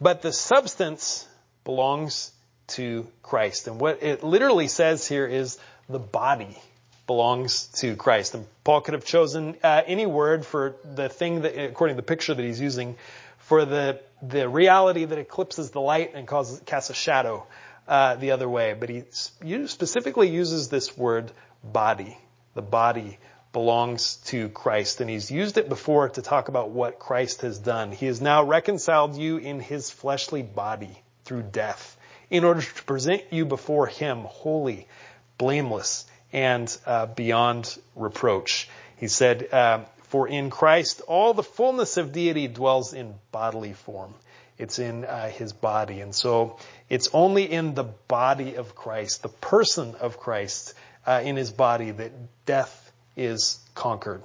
but 0.00 0.22
the 0.22 0.32
substance 0.32 1.28
belongs 1.62 2.32
to 2.76 3.06
Christ. 3.22 3.68
And 3.68 3.80
what 3.80 4.02
it 4.02 4.22
literally 4.22 4.68
says 4.68 5.06
here 5.06 5.26
is 5.26 5.58
the 5.88 5.98
body 5.98 6.58
belongs 7.06 7.66
to 7.80 7.96
Christ. 7.96 8.34
And 8.34 8.46
Paul 8.64 8.80
could 8.80 8.94
have 8.94 9.04
chosen 9.04 9.56
uh, 9.62 9.82
any 9.86 10.06
word 10.06 10.46
for 10.46 10.76
the 10.84 11.08
thing 11.08 11.42
that, 11.42 11.58
according 11.58 11.96
to 11.96 12.02
the 12.02 12.06
picture 12.06 12.34
that 12.34 12.42
he's 12.42 12.60
using, 12.60 12.96
for 13.38 13.64
the 13.64 14.00
the 14.22 14.48
reality 14.48 15.04
that 15.04 15.18
eclipses 15.18 15.70
the 15.70 15.80
light 15.80 16.12
and 16.14 16.28
causes 16.28 16.60
casts 16.64 16.90
a 16.90 16.94
shadow 16.94 17.46
uh, 17.88 18.14
the 18.14 18.30
other 18.30 18.48
way. 18.48 18.74
But 18.78 18.88
he 18.88 19.04
specifically 19.10 20.28
uses 20.28 20.68
this 20.68 20.96
word 20.96 21.32
body. 21.64 22.16
The 22.54 22.62
body 22.62 23.18
belongs 23.52 24.16
to 24.26 24.48
Christ, 24.48 25.00
and 25.00 25.10
he's 25.10 25.30
used 25.30 25.58
it 25.58 25.68
before 25.68 26.08
to 26.10 26.22
talk 26.22 26.48
about 26.48 26.70
what 26.70 26.98
Christ 26.98 27.42
has 27.42 27.58
done. 27.58 27.92
He 27.92 28.06
has 28.06 28.20
now 28.20 28.44
reconciled 28.44 29.16
you 29.16 29.36
in 29.36 29.60
his 29.60 29.90
fleshly 29.90 30.42
body 30.42 31.02
through 31.24 31.42
death 31.42 31.96
in 32.32 32.44
order 32.44 32.62
to 32.62 32.84
present 32.84 33.22
you 33.30 33.44
before 33.44 33.86
him 33.86 34.22
holy, 34.22 34.88
blameless, 35.36 36.06
and 36.32 36.76
uh, 36.86 37.04
beyond 37.04 37.78
reproach. 37.94 38.70
He 38.96 39.08
said, 39.08 39.52
uh, 39.52 39.80
For 40.04 40.26
in 40.26 40.48
Christ 40.48 41.02
all 41.06 41.34
the 41.34 41.42
fullness 41.42 41.98
of 41.98 42.12
deity 42.12 42.48
dwells 42.48 42.94
in 42.94 43.14
bodily 43.32 43.74
form. 43.74 44.14
It's 44.56 44.78
in 44.78 45.04
uh, 45.04 45.28
his 45.28 45.52
body. 45.52 46.00
And 46.00 46.14
so 46.14 46.56
it's 46.88 47.10
only 47.12 47.44
in 47.44 47.74
the 47.74 47.84
body 47.84 48.54
of 48.54 48.74
Christ, 48.74 49.22
the 49.22 49.28
person 49.28 49.94
of 49.96 50.18
Christ, 50.18 50.72
uh, 51.06 51.20
in 51.22 51.36
his 51.36 51.50
body, 51.50 51.90
that 51.90 52.12
death 52.46 52.92
is 53.14 53.60
conquered. 53.74 54.22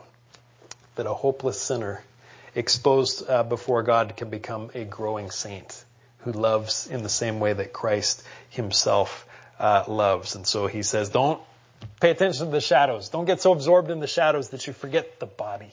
That 0.95 1.07
a 1.07 1.13
hopeless 1.13 1.59
sinner 1.59 2.01
exposed 2.55 3.29
uh, 3.29 3.43
before 3.43 3.83
God 3.83 4.15
can 4.15 4.29
become 4.29 4.71
a 4.73 4.85
growing 4.85 5.29
saint 5.29 5.83
who 6.27 6.33
loves 6.33 6.87
in 6.87 7.03
the 7.03 7.09
same 7.09 7.39
way 7.39 7.53
that 7.53 7.71
Christ 7.71 8.23
himself 8.49 9.25
uh, 9.59 9.83
loves. 9.87 10.35
And 10.35 10.45
so 10.45 10.67
he 10.67 10.83
says, 10.83 11.09
don't 11.09 11.41
pay 12.01 12.11
attention 12.11 12.47
to 12.47 12.51
the 12.51 12.61
shadows. 12.61 13.09
Don't 13.09 13.25
get 13.25 13.41
so 13.41 13.53
absorbed 13.53 13.89
in 13.89 13.99
the 13.99 14.07
shadows 14.07 14.49
that 14.49 14.67
you 14.67 14.73
forget 14.73 15.19
the 15.19 15.25
body, 15.25 15.71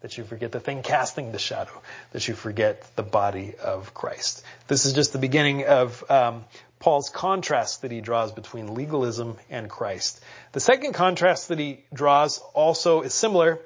that 0.00 0.18
you 0.18 0.24
forget 0.24 0.50
the 0.50 0.60
thing 0.60 0.82
casting 0.82 1.30
the 1.30 1.38
shadow, 1.38 1.80
that 2.12 2.26
you 2.26 2.34
forget 2.34 2.84
the 2.96 3.02
body 3.02 3.54
of 3.62 3.94
Christ. 3.94 4.42
This 4.66 4.86
is 4.86 4.92
just 4.92 5.12
the 5.12 5.18
beginning 5.18 5.66
of 5.66 6.04
um, 6.10 6.44
Paul's 6.80 7.08
contrast 7.08 7.82
that 7.82 7.92
he 7.92 8.00
draws 8.00 8.32
between 8.32 8.74
legalism 8.74 9.36
and 9.48 9.70
Christ. 9.70 10.20
The 10.50 10.60
second 10.60 10.94
contrast 10.94 11.48
that 11.48 11.60
he 11.60 11.84
draws 11.94 12.38
also 12.54 13.02
is 13.02 13.14
similar, 13.14 13.60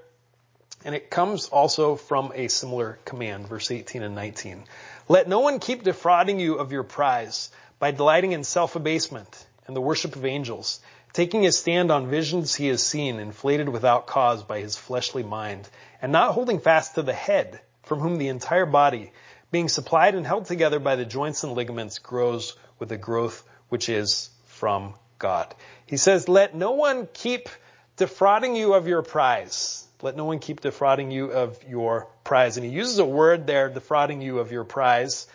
and 0.85 0.95
it 0.95 1.11
comes 1.11 1.49
also 1.49 1.97
from 1.97 2.31
a 2.35 2.49
similar 2.49 2.99
command, 3.05 3.49
verse 3.49 3.71
18 3.71 4.03
and 4.03 4.15
19. 4.15 4.65
Let 5.09 5.29
no 5.29 5.41
one 5.41 5.61
keep 5.61 5.85
defrauding 5.85 6.41
you 6.41 6.57
of 6.57 6.73
your 6.73 6.83
prize 6.83 7.51
by 7.79 7.93
delighting 7.93 8.33
in 8.33 8.43
self-abasement 8.43 9.47
and 9.67 9.77
the 9.77 9.81
worship 9.81 10.17
of 10.17 10.25
angels, 10.25 10.81
taking 11.13 11.43
his 11.43 11.59
stand 11.59 11.91
on 11.91 12.11
visions 12.11 12.55
he 12.55 12.69
has 12.69 12.83
seen, 12.83 13.21
inflated 13.21 13.69
without 13.69 14.07
cause 14.07 14.43
by 14.43 14.61
his 14.61 14.77
fleshly 14.77 15.23
mind, 15.23 15.69
and 16.03 16.11
not 16.11 16.33
holding 16.33 16.59
fast 16.59 16.97
to 16.97 17.03
the 17.03 17.13
head, 17.13 17.61
from 17.85 18.01
whom 18.01 18.19
the 18.19 18.29
entire 18.29 18.67
body, 18.67 19.13
being 19.53 19.69
supplied 19.69 20.17
and 20.17 20.27
held 20.27 20.47
together 20.47 20.81
by 20.81 20.97
the 20.97 21.05
joints 21.05 21.45
and 21.45 21.53
ligaments, 21.53 22.01
grows 22.01 22.57
with 22.81 22.91
a 22.91 22.97
growth 22.97 23.45
which 23.69 23.89
is 23.89 24.31
from 24.47 24.95
God. 25.19 25.55
He 25.87 25.97
says, 25.97 26.29
let 26.29 26.55
no 26.55 26.73
one 26.73 27.09
keep 27.13 27.49
defrauding 27.97 28.57
you 28.57 28.75
of 28.75 28.89
your 28.89 29.03
prize. 29.03 29.86
Let 30.03 30.17
no 30.17 30.25
one 30.25 30.39
keep 30.39 30.61
defrauding 30.61 31.11
you 31.11 31.33
of 31.33 31.59
your 31.69 32.09
prize. 32.25 32.57
And 32.57 32.67
he 32.67 32.73
uses 32.73 32.99
a 32.99 33.05
word 33.05 33.47
there, 33.47 33.69
defrauding 33.69 34.21
you 34.21 34.39
of 34.41 34.53
your 34.53 34.65
prize. 34.65 35.27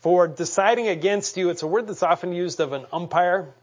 For 0.00 0.26
deciding 0.26 0.88
against 0.88 1.36
you, 1.36 1.50
it's 1.50 1.62
a 1.62 1.66
word 1.66 1.86
that's 1.86 2.02
often 2.02 2.32
used 2.32 2.60
of 2.60 2.72
an 2.72 2.86
umpire 2.92 3.54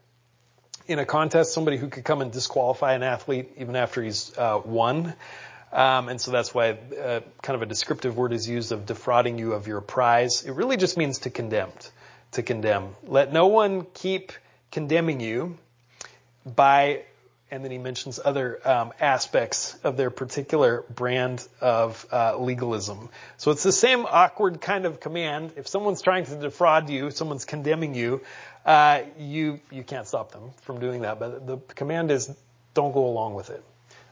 in 0.88 0.98
a 0.98 1.06
contest, 1.06 1.54
somebody 1.54 1.78
who 1.78 1.90
could 1.90 2.04
come 2.04 2.22
and 2.22 2.32
disqualify 2.32 2.94
an 2.94 3.04
athlete 3.04 3.52
even 3.58 3.76
after 3.76 4.02
he's 4.02 4.36
uh, 4.38 4.60
won. 4.64 5.14
Um, 5.72 6.10
and 6.10 6.20
so 6.20 6.32
that's 6.32 6.54
why 6.54 6.72
uh, 6.72 7.20
kind 7.44 7.56
of 7.56 7.62
a 7.62 7.68
descriptive 7.68 8.18
word 8.18 8.34
is 8.34 8.48
used 8.48 8.72
of 8.72 8.86
defrauding 8.86 9.38
you 9.38 9.54
of 9.54 9.68
your 9.68 9.82
prize. 9.82 10.44
It 10.44 10.54
really 10.54 10.78
just 10.78 10.98
means 10.98 11.20
to 11.20 11.30
condemn. 11.30 11.70
To 12.32 12.42
condemn. 12.44 12.96
Let 13.04 13.32
no 13.32 13.48
one 13.48 13.86
keep 13.94 14.32
condemning 14.72 15.20
you 15.20 15.58
by 16.46 17.04
and 17.52 17.64
then 17.64 17.72
he 17.72 17.78
mentions 17.78 18.20
other 18.24 18.60
um, 18.68 18.94
aspects 19.00 19.78
of 19.84 19.98
their 19.98 20.10
particular 20.10 20.84
brand 20.94 21.46
of 21.62 22.06
uh, 22.12 22.38
legalism. 22.38 23.10
So 23.38 23.52
it's 23.52 23.64
the 23.64 23.72
same 23.72 24.06
awkward 24.06 24.62
kind 24.62 24.86
of 24.86 25.00
command. 25.00 25.54
If 25.56 25.68
someone's 25.68 26.02
trying 26.02 26.26
to 26.26 26.36
defraud 26.36 26.90
you, 26.90 27.12
someone's 27.12 27.46
condemning 27.46 27.96
you, 27.96 28.22
uh, 28.66 29.02
you 29.18 29.60
you 29.72 29.84
can't 29.84 30.08
stop 30.08 30.32
them 30.32 30.52
from 30.62 30.80
doing 30.80 31.02
that. 31.02 31.20
But 31.20 31.48
the 31.48 31.58
command 31.76 32.12
is 32.12 32.32
don't 32.74 32.94
go 32.94 33.06
along 33.08 33.34
with 33.34 33.50
it. 33.50 33.64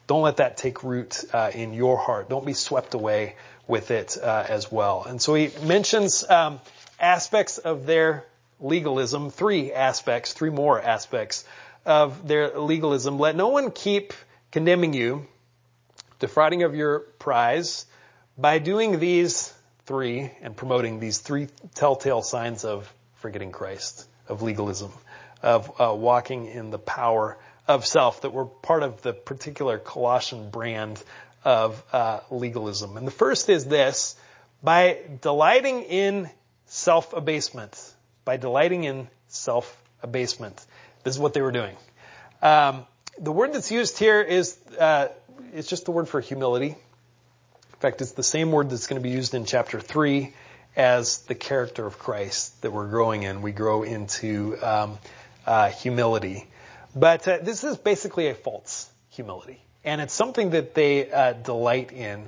Don't 0.08 0.22
let 0.22 0.38
that 0.38 0.58
take 0.58 0.84
root 0.84 1.24
uh, 1.34 1.52
in 1.54 1.74
your 1.74 1.98
heart. 1.98 2.30
Don't 2.30 2.46
be 2.46 2.54
swept 2.54 2.94
away 2.94 3.36
with 3.68 3.92
it 3.92 4.18
uh, 4.18 4.46
as 4.48 4.72
well. 4.72 5.04
And 5.04 5.22
so 5.22 5.36
he 5.36 5.52
mentions 5.64 6.28
um, 6.30 6.62
aspects 7.00 7.58
of 7.58 7.86
their 7.86 8.26
legalism, 8.60 9.30
three 9.30 9.74
aspects, 9.74 10.34
three 10.34 10.50
more 10.50 10.82
aspects 10.82 11.44
of 11.88 12.28
their 12.28 12.60
legalism. 12.60 13.18
Let 13.18 13.36
no 13.36 13.48
one 13.48 13.72
keep 13.72 14.14
condemning 14.52 14.94
you, 14.94 15.26
defrauding 16.20 16.64
of 16.64 16.76
your 16.76 17.00
prize, 17.00 17.86
by 18.38 18.60
doing 18.60 19.00
these 19.00 19.54
three 19.86 20.32
and 20.42 20.56
promoting 20.56 21.00
these 21.00 21.20
three 21.20 21.48
telltale 21.74 22.22
signs 22.22 22.66
of 22.66 22.94
forgetting 23.16 23.52
Christ, 23.52 24.06
of 24.28 24.42
legalism, 24.42 24.92
of 25.42 25.82
uh, 25.82 25.94
walking 25.96 26.46
in 26.48 26.70
the 26.70 26.80
power 26.80 27.38
of 27.68 27.86
self 27.86 28.22
that 28.22 28.34
were 28.34 28.46
part 28.46 28.84
of 28.84 29.02
the 29.02 29.14
particular 29.14 29.78
Colossian 29.80 30.50
brand 30.50 31.02
of 31.44 31.82
uh, 31.94 32.20
legalism. 32.30 32.98
And 32.98 33.08
the 33.08 33.12
first 33.12 33.50
is 33.50 33.66
this, 33.66 34.16
by 34.62 35.00
delighting 35.22 35.84
in 35.84 36.30
self-abasement, 36.66 37.94
by 38.26 38.38
delighting 38.38 38.84
in 38.84 39.08
self-abasement. 39.30 40.66
This 41.08 41.16
is 41.16 41.22
what 41.22 41.34
they 41.34 41.42
were 41.42 41.54
doing. 41.54 41.74
Um, 42.42 42.86
the 43.18 43.32
word 43.32 43.54
that's 43.54 43.72
used 43.72 43.98
here 43.98 44.22
is 44.22 44.58
uh, 44.78 45.08
it's 45.54 45.70
just 45.70 45.86
the 45.86 45.92
word 45.92 46.10
for 46.10 46.20
humility. 46.20 46.72
In 46.72 47.80
fact, 47.80 48.02
it's 48.02 48.12
the 48.12 48.24
same 48.24 48.52
word 48.52 48.70
that's 48.70 48.88
going 48.88 49.02
to 49.02 49.10
be 49.10 49.16
used 49.16 49.34
in 49.34 49.46
chapter 49.46 49.80
three 49.80 50.34
as 50.76 51.20
the 51.20 51.34
character 51.34 51.86
of 51.86 51.98
Christ 51.98 52.62
that 52.62 52.74
we're 52.74 52.90
growing 52.90 53.24
in. 53.24 53.42
We 53.42 53.54
grow 53.54 53.84
into 53.84 54.58
um, 54.62 54.98
uh, 55.46 55.70
humility, 55.70 56.46
but 56.94 57.26
uh, 57.26 57.38
this 57.42 57.64
is 57.64 57.78
basically 57.78 58.28
a 58.28 58.36
false 58.36 58.92
humility, 59.12 59.62
and 59.86 60.02
it's 60.02 60.14
something 60.14 60.50
that 60.50 60.76
they 60.76 61.10
uh, 61.10 61.32
delight 61.32 61.94
in. 61.94 62.28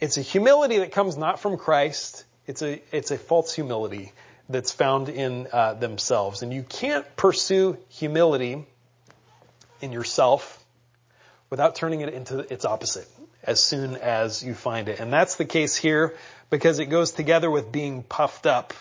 It's 0.00 0.16
a 0.16 0.22
humility 0.22 0.78
that 0.78 0.92
comes 0.92 1.16
not 1.16 1.40
from 1.40 1.56
Christ. 1.56 2.24
It's 2.46 2.62
a 2.62 2.80
it's 2.92 3.10
a 3.10 3.18
false 3.18 3.52
humility 3.52 4.12
that's 4.52 4.70
found 4.70 5.08
in 5.08 5.48
uh, 5.52 5.74
themselves. 5.74 6.42
And 6.42 6.52
you 6.52 6.62
can't 6.62 7.04
pursue 7.16 7.76
humility 7.88 8.66
in 9.80 9.92
yourself 9.92 10.62
without 11.50 11.74
turning 11.74 12.00
it 12.00 12.14
into 12.14 12.38
its 12.52 12.64
opposite 12.64 13.08
as 13.42 13.60
soon 13.60 13.96
as 13.96 14.42
you 14.42 14.54
find 14.54 14.88
it. 14.88 15.00
And 15.00 15.12
that's 15.12 15.36
the 15.36 15.44
case 15.44 15.76
here 15.76 16.14
because 16.50 16.78
it 16.78 16.86
goes 16.86 17.12
together 17.12 17.50
with 17.50 17.72
being 17.72 18.02
puffed 18.02 18.46
up. 18.46 18.72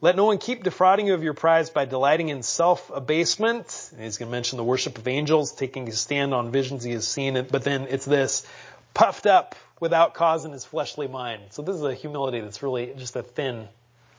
Let 0.00 0.16
no 0.16 0.26
one 0.26 0.38
keep 0.38 0.62
defrauding 0.62 1.06
you 1.06 1.14
of 1.14 1.22
your 1.22 1.32
prize 1.32 1.70
by 1.70 1.86
delighting 1.86 2.28
in 2.28 2.42
self-abasement. 2.42 3.92
he's 3.98 4.18
going 4.18 4.28
to 4.28 4.32
mention 4.32 4.58
the 4.58 4.64
worship 4.64 4.98
of 4.98 5.08
angels, 5.08 5.52
taking 5.52 5.86
his 5.86 5.98
stand 5.98 6.34
on 6.34 6.50
visions 6.50 6.84
he 6.84 6.92
has 6.92 7.08
seen. 7.08 7.46
But 7.50 7.64
then 7.64 7.86
it's 7.88 8.04
this, 8.04 8.46
puffed 8.92 9.26
up 9.26 9.54
without 9.80 10.14
cause 10.14 10.44
in 10.44 10.52
his 10.52 10.64
fleshly 10.64 11.08
mind. 11.08 11.42
So 11.50 11.62
this 11.62 11.76
is 11.76 11.82
a 11.82 11.94
humility 11.94 12.40
that's 12.40 12.62
really 12.62 12.92
just 12.96 13.16
a 13.16 13.22
thin 13.22 13.68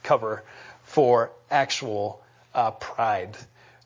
cover 0.02 0.42
for 0.96 1.30
actual 1.50 2.22
uh, 2.54 2.70
pride, 2.70 3.36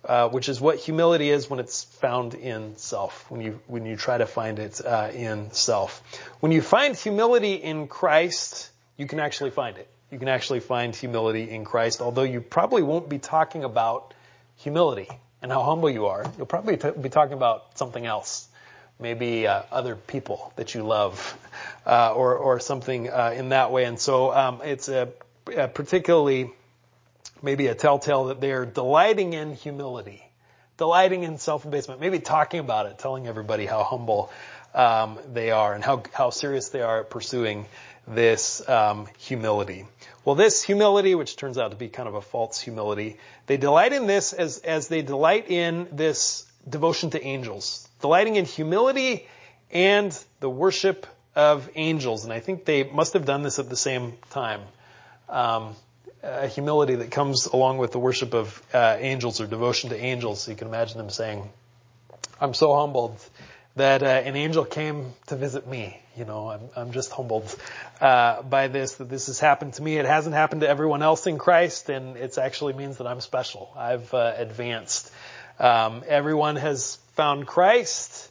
uh, 0.05 0.29
which 0.29 0.49
is 0.49 0.61
what 0.61 0.79
humility 0.79 1.29
is 1.29 1.51
when 1.51 1.59
it's 1.59 1.83
found 1.83 2.35
in 2.35 2.77
self. 2.77 3.29
When 3.29 3.41
you 3.41 3.59
when 3.67 3.85
you 3.85 3.97
try 3.97 4.17
to 4.17 4.27
find 4.27 4.61
it 4.61 4.81
uh, 4.81 5.11
in 5.13 5.51
self, 5.51 6.05
when 6.39 6.53
you 6.53 6.63
find 6.63 6.95
humility 6.95 7.55
in 7.55 7.89
Christ, 7.89 8.71
you 8.97 9.09
can 9.09 9.19
actually 9.19 9.51
find 9.51 9.77
it. 9.77 9.89
You 10.13 10.21
can 10.21 10.29
actually 10.29 10.61
find 10.61 10.95
humility 10.95 11.51
in 11.51 11.65
Christ, 11.65 12.01
although 12.01 12.29
you 12.35 12.41
probably 12.41 12.85
won't 12.85 13.09
be 13.09 13.19
talking 13.19 13.65
about 13.65 14.15
humility 14.59 15.09
and 15.43 15.51
how 15.51 15.65
humble 15.65 15.91
you 15.91 16.07
are. 16.07 16.25
You'll 16.37 16.47
probably 16.47 16.77
t- 16.77 16.93
be 16.93 17.09
talking 17.09 17.35
about 17.35 17.77
something 17.77 18.07
else 18.07 18.47
maybe 19.01 19.49
uh, 19.49 19.63
other 19.73 19.97
people 19.97 20.53
that 20.55 20.77
you 20.77 20.85
love, 20.85 21.37
uh, 21.87 22.15
or 22.15 22.37
or 22.37 22.61
something 22.61 23.11
uh, 23.11 23.35
in 23.37 23.49
that 23.49 23.73
way. 23.73 23.85
And 23.85 23.99
so 23.99 24.33
um, 24.33 24.61
it's 24.63 24.89
a, 24.89 25.09
a, 25.57 25.67
particularly 25.67 26.53
maybe 27.43 27.67
a 27.67 27.75
telltale 27.75 28.27
that 28.27 28.41
they 28.41 28.53
are 28.53 28.67
delighting 28.67 29.33
in 29.33 29.55
humility, 29.55 30.23
delighting 30.77 31.25
in 31.25 31.39
self-abasement, 31.39 32.01
maybe 32.01 32.19
talking 32.19 32.61
about 32.61 32.87
it, 32.87 32.99
telling 32.99 33.27
everybody 33.27 33.67
how 33.67 33.83
humble 33.83 34.31
um, 34.75 35.19
they 35.33 35.51
are 35.51 35.75
and 35.75 35.83
how 35.85 36.03
how 36.13 36.31
serious 36.31 36.69
they 36.69 36.81
are 36.81 37.01
at 37.01 37.11
pursuing 37.11 37.67
this 38.07 38.67
um, 38.69 39.09
humility. 39.19 39.87
Well, 40.25 40.35
this 40.35 40.63
humility, 40.63 41.15
which 41.15 41.37
turns 41.37 41.59
out 41.59 41.71
to 41.71 41.77
be 41.77 41.89
kind 41.89 42.09
of 42.09 42.15
a 42.15 42.21
false 42.21 42.61
humility, 42.61 43.19
they 43.47 43.57
delight 43.57 43.93
in 43.93 44.07
this 44.07 44.33
as 44.33 44.59
as 44.59 44.89
they 44.89 45.03
delight 45.03 45.51
in 45.51 45.89
this 45.93 46.47
devotion 46.69 47.11
to 47.11 47.23
angels, 47.23 47.89
delighting 48.01 48.37
in 48.37 48.45
humility 48.45 49.27
and 49.71 50.17
the 50.41 50.51
worship 50.51 51.07
of 51.35 51.69
angels. 51.75 52.25
And 52.25 52.33
I 52.33 52.41
think 52.41 52.65
they 52.65 52.85
must 52.85 53.15
have 53.15 53.25
done 53.25 53.43
this 53.43 53.59
at 53.59 53.69
the 53.69 53.77
same 53.77 54.15
time. 54.31 54.63
Um, 55.29 55.75
a 56.23 56.47
humility 56.47 56.97
that 56.97 57.11
comes 57.11 57.47
along 57.47 57.79
with 57.79 57.93
the 57.93 57.99
worship 57.99 58.35
of 58.35 58.63
uh, 58.75 58.97
angels 58.99 59.41
or 59.41 59.47
devotion 59.47 59.91
to 59.91 59.97
angels. 59.97 60.43
So 60.43 60.51
you 60.51 60.57
can 60.57 60.69
imagine 60.69 60.99
them 60.99 61.11
saying, 61.11 61.49
I'm 62.41 62.55
so 62.55 62.75
humbled 62.75 63.19
that 63.77 64.03
uh, 64.03 64.07
an 64.07 64.37
angel 64.37 64.65
came 64.65 65.13
to 65.29 65.37
visit 65.37 65.67
me. 65.67 66.01
You 66.17 66.25
know, 66.25 66.51
I'm, 66.51 66.61
I'm 66.77 66.93
just 66.93 67.13
humbled 67.13 67.55
uh, 68.01 68.43
by 68.43 68.69
this, 68.69 68.97
that 68.97 69.09
this 69.09 69.29
has 69.29 69.39
happened 69.39 69.75
to 69.75 69.83
me. 69.83 69.97
It 69.97 70.07
hasn't 70.07 70.35
happened 70.35 70.63
to 70.63 70.69
everyone 70.69 71.03
else 71.03 71.27
in 71.27 71.39
Christ, 71.39 71.89
and 71.89 72.17
it 72.17 72.37
actually 72.37 72.73
means 72.73 72.99
that 72.99 73.07
I'm 73.07 73.21
special. 73.21 73.73
I've 73.77 74.13
uh, 74.13 74.35
advanced. 74.37 75.11
Um, 75.59 76.03
everyone 76.07 76.57
has 76.57 76.97
found 77.15 77.47
Christ, 77.47 78.31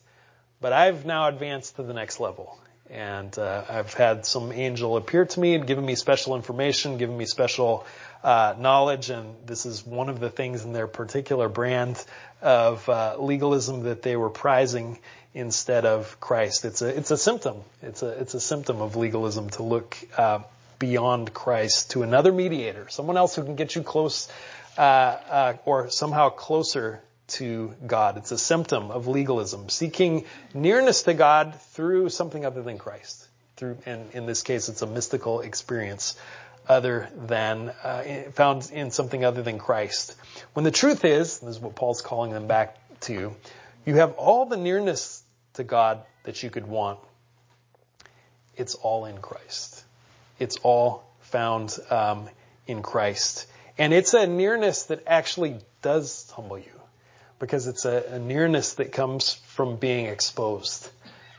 but 0.61 0.73
I've 0.73 1.05
now 1.05 1.27
advanced 1.27 1.77
to 1.77 1.83
the 1.83 1.93
next 1.93 2.19
level. 2.19 2.59
And 2.89 3.37
uh, 3.37 3.65
I've 3.69 3.93
had 3.93 4.25
some 4.25 4.51
angel 4.51 4.97
appear 4.97 5.25
to 5.25 5.39
me 5.39 5.53
and 5.53 5.67
given 5.67 5.85
me 5.85 5.95
special 5.95 6.35
information, 6.35 6.97
given 6.97 7.15
me 7.15 7.25
special 7.25 7.85
uh, 8.23 8.55
knowledge, 8.57 9.09
and 9.09 9.35
this 9.45 9.65
is 9.65 9.85
one 9.85 10.09
of 10.09 10.19
the 10.19 10.29
things 10.29 10.65
in 10.65 10.73
their 10.73 10.87
particular 10.87 11.49
brand 11.49 12.03
of 12.41 12.87
uh, 12.89 13.15
legalism 13.19 13.83
that 13.83 14.01
they 14.01 14.15
were 14.15 14.29
prizing 14.29 14.99
instead 15.33 15.85
of 15.85 16.19
Christ. 16.19 16.65
It's 16.65 16.81
a 16.81 16.87
it's 16.87 17.11
a 17.11 17.17
symptom. 17.17 17.57
It's 17.81 18.01
a 18.01 18.09
it's 18.09 18.33
a 18.33 18.39
symptom 18.39 18.81
of 18.81 18.95
legalism 18.95 19.49
to 19.51 19.63
look 19.63 19.97
uh, 20.17 20.39
beyond 20.79 21.33
Christ 21.33 21.91
to 21.91 22.03
another 22.03 22.31
mediator, 22.31 22.87
someone 22.89 23.17
else 23.17 23.35
who 23.35 23.43
can 23.43 23.55
get 23.55 23.75
you 23.75 23.83
close 23.83 24.29
uh, 24.77 24.81
uh, 24.81 25.53
or 25.65 25.89
somehow 25.89 26.29
closer 26.29 27.01
to 27.29 27.75
God. 27.85 28.17
It's 28.17 28.31
a 28.31 28.37
symptom 28.37 28.91
of 28.91 29.07
legalism, 29.07 29.69
seeking 29.69 30.25
nearness 30.53 31.03
to 31.03 31.13
God 31.13 31.59
through 31.71 32.09
something 32.09 32.45
other 32.45 32.61
than 32.61 32.77
Christ. 32.77 33.27
Through, 33.57 33.77
and 33.85 34.11
in 34.13 34.25
this 34.25 34.43
case, 34.43 34.69
it's 34.69 34.81
a 34.81 34.87
mystical 34.87 35.41
experience 35.41 36.17
other 36.67 37.09
than 37.15 37.69
uh, 37.83 38.03
found 38.33 38.69
in 38.71 38.91
something 38.91 39.25
other 39.25 39.41
than 39.41 39.57
Christ. 39.57 40.15
When 40.53 40.63
the 40.63 40.71
truth 40.71 41.03
is, 41.03 41.39
this 41.39 41.55
is 41.55 41.59
what 41.59 41.75
Paul's 41.75 42.01
calling 42.01 42.31
them 42.31 42.47
back 42.47 42.77
to, 43.01 43.35
you 43.85 43.95
have 43.95 44.13
all 44.13 44.45
the 44.45 44.57
nearness 44.57 45.23
to 45.53 45.63
God 45.63 46.01
that 46.23 46.43
you 46.43 46.49
could 46.49 46.67
want. 46.67 46.99
It's 48.55 48.75
all 48.75 49.05
in 49.05 49.17
Christ. 49.17 49.83
It's 50.37 50.57
all 50.57 51.03
found 51.21 51.77
um, 51.89 52.29
in 52.67 52.81
Christ, 52.81 53.47
and 53.77 53.93
it's 53.93 54.13
a 54.13 54.27
nearness 54.27 54.83
that 54.83 55.03
actually 55.07 55.57
does 55.81 56.31
humble 56.35 56.59
you, 56.59 56.78
because 57.39 57.67
it's 57.67 57.85
a, 57.85 58.03
a 58.11 58.19
nearness 58.19 58.75
that 58.75 58.91
comes 58.91 59.33
from 59.33 59.77
being 59.77 60.05
exposed 60.05 60.89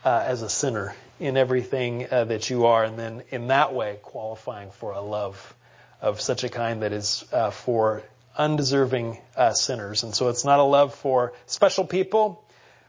uh, 0.03 0.23
as 0.25 0.41
a 0.41 0.49
sinner 0.49 0.95
in 1.19 1.37
everything 1.37 2.07
uh, 2.11 2.25
that 2.25 2.49
you 2.49 2.65
are, 2.65 2.83
and 2.83 2.97
then 2.97 3.23
in 3.29 3.47
that 3.47 3.73
way 3.73 3.99
qualifying 4.01 4.71
for 4.71 4.91
a 4.91 5.01
love 5.01 5.53
of 6.01 6.19
such 6.19 6.43
a 6.43 6.49
kind 6.49 6.81
that 6.81 6.91
is 6.91 7.23
uh, 7.31 7.51
for 7.51 8.01
undeserving 8.35 9.19
uh, 9.35 9.53
sinners. 9.53 10.03
And 10.03 10.15
so 10.15 10.29
it's 10.29 10.43
not 10.43 10.59
a 10.59 10.63
love 10.63 10.95
for 10.95 11.33
special 11.45 11.85
people 11.85 12.43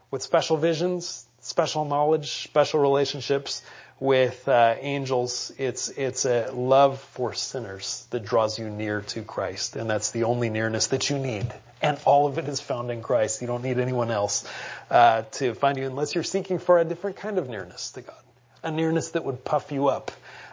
with 0.09 0.23
special 0.23 0.57
visions, 0.57 1.25
special 1.41 1.85
knowledge, 1.85 2.43
special 2.43 2.79
relationships 2.79 3.61
with 3.99 4.47
uh, 4.47 4.75
angels. 4.79 5.51
It's 5.57 5.89
it's 5.89 6.25
a 6.25 6.51
love 6.51 6.99
for 6.99 7.33
sinners 7.33 8.07
that 8.09 8.25
draws 8.25 8.57
you 8.57 8.69
near 8.69 9.01
to 9.01 9.21
Christ, 9.21 9.75
and 9.75 9.89
that's 9.89 10.11
the 10.11 10.23
only 10.23 10.49
nearness 10.49 10.87
that 10.87 11.09
you 11.09 11.19
need. 11.19 11.53
And 11.83 11.99
all 12.05 12.27
of 12.27 12.37
it 12.37 12.47
is 12.47 12.61
found 12.61 12.89
in 12.89 13.01
Christ. 13.01 13.41
You 13.41 13.47
don't 13.47 13.63
need 13.63 13.77
anyone 13.77 14.09
else 14.09 14.49
uh, 14.89 15.23
to 15.33 15.53
find 15.53 15.77
you 15.77 15.85
unless 15.85 16.15
you're 16.15 16.23
seeking 16.23 16.57
for 16.57 16.79
a 16.79 16.85
different 16.85 17.17
kind 17.17 17.37
of 17.37 17.49
nearness 17.49 17.91
to 17.91 18.01
God 18.01 18.15
a 18.63 18.71
nearness 18.71 19.09
that 19.09 19.25
would 19.25 19.43
puff 19.43 19.71
you 19.71 19.87
up 19.87 20.11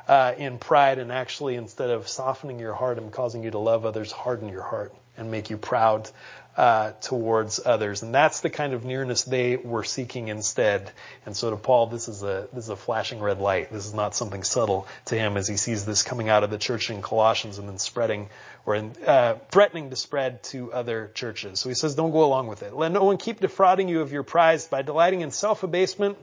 uh, 0.08 0.34
in 0.36 0.58
pride 0.58 0.98
and 0.98 1.12
actually 1.12 1.54
instead 1.54 1.90
of 1.90 2.08
softening 2.08 2.58
your 2.58 2.74
heart 2.74 2.98
and 2.98 3.12
causing 3.12 3.44
you 3.44 3.52
to 3.52 3.58
love 3.58 3.86
others, 3.86 4.10
harden 4.10 4.48
your 4.48 4.62
heart 4.62 4.92
and 5.16 5.30
make 5.30 5.50
you 5.50 5.56
proud 5.56 6.10
uh, 6.56 6.92
towards 7.00 7.60
others. 7.64 8.02
And 8.02 8.14
that's 8.14 8.40
the 8.40 8.50
kind 8.50 8.72
of 8.72 8.84
nearness 8.84 9.22
they 9.22 9.56
were 9.56 9.84
seeking 9.84 10.28
instead. 10.28 10.90
And 11.24 11.36
so 11.36 11.50
to 11.50 11.56
Paul, 11.56 11.86
this 11.86 12.08
is 12.08 12.22
a 12.22 12.48
this 12.52 12.64
is 12.64 12.70
a 12.70 12.76
flashing 12.76 13.20
red 13.20 13.38
light. 13.38 13.70
This 13.72 13.86
is 13.86 13.94
not 13.94 14.14
something 14.14 14.42
subtle 14.42 14.86
to 15.06 15.14
him 15.14 15.36
as 15.36 15.46
he 15.48 15.56
sees 15.56 15.84
this 15.84 16.02
coming 16.02 16.28
out 16.28 16.44
of 16.44 16.50
the 16.50 16.58
church 16.58 16.90
in 16.90 17.02
Colossians 17.02 17.58
and 17.58 17.68
then 17.68 17.78
spreading 17.78 18.28
or 18.66 18.74
in, 18.74 18.92
uh, 19.06 19.36
threatening 19.50 19.90
to 19.90 19.96
spread 19.96 20.42
to 20.44 20.72
other 20.72 21.10
churches. 21.14 21.60
So 21.60 21.68
he 21.68 21.74
says, 21.74 21.94
don't 21.94 22.12
go 22.12 22.24
along 22.24 22.48
with 22.48 22.62
it. 22.62 22.74
Let 22.74 22.92
no 22.92 23.04
one 23.04 23.16
keep 23.16 23.40
defrauding 23.40 23.88
you 23.88 24.00
of 24.00 24.12
your 24.12 24.22
prize 24.22 24.66
by 24.66 24.82
delighting 24.82 25.20
in 25.22 25.30
self 25.30 25.62
abasement 25.62 26.18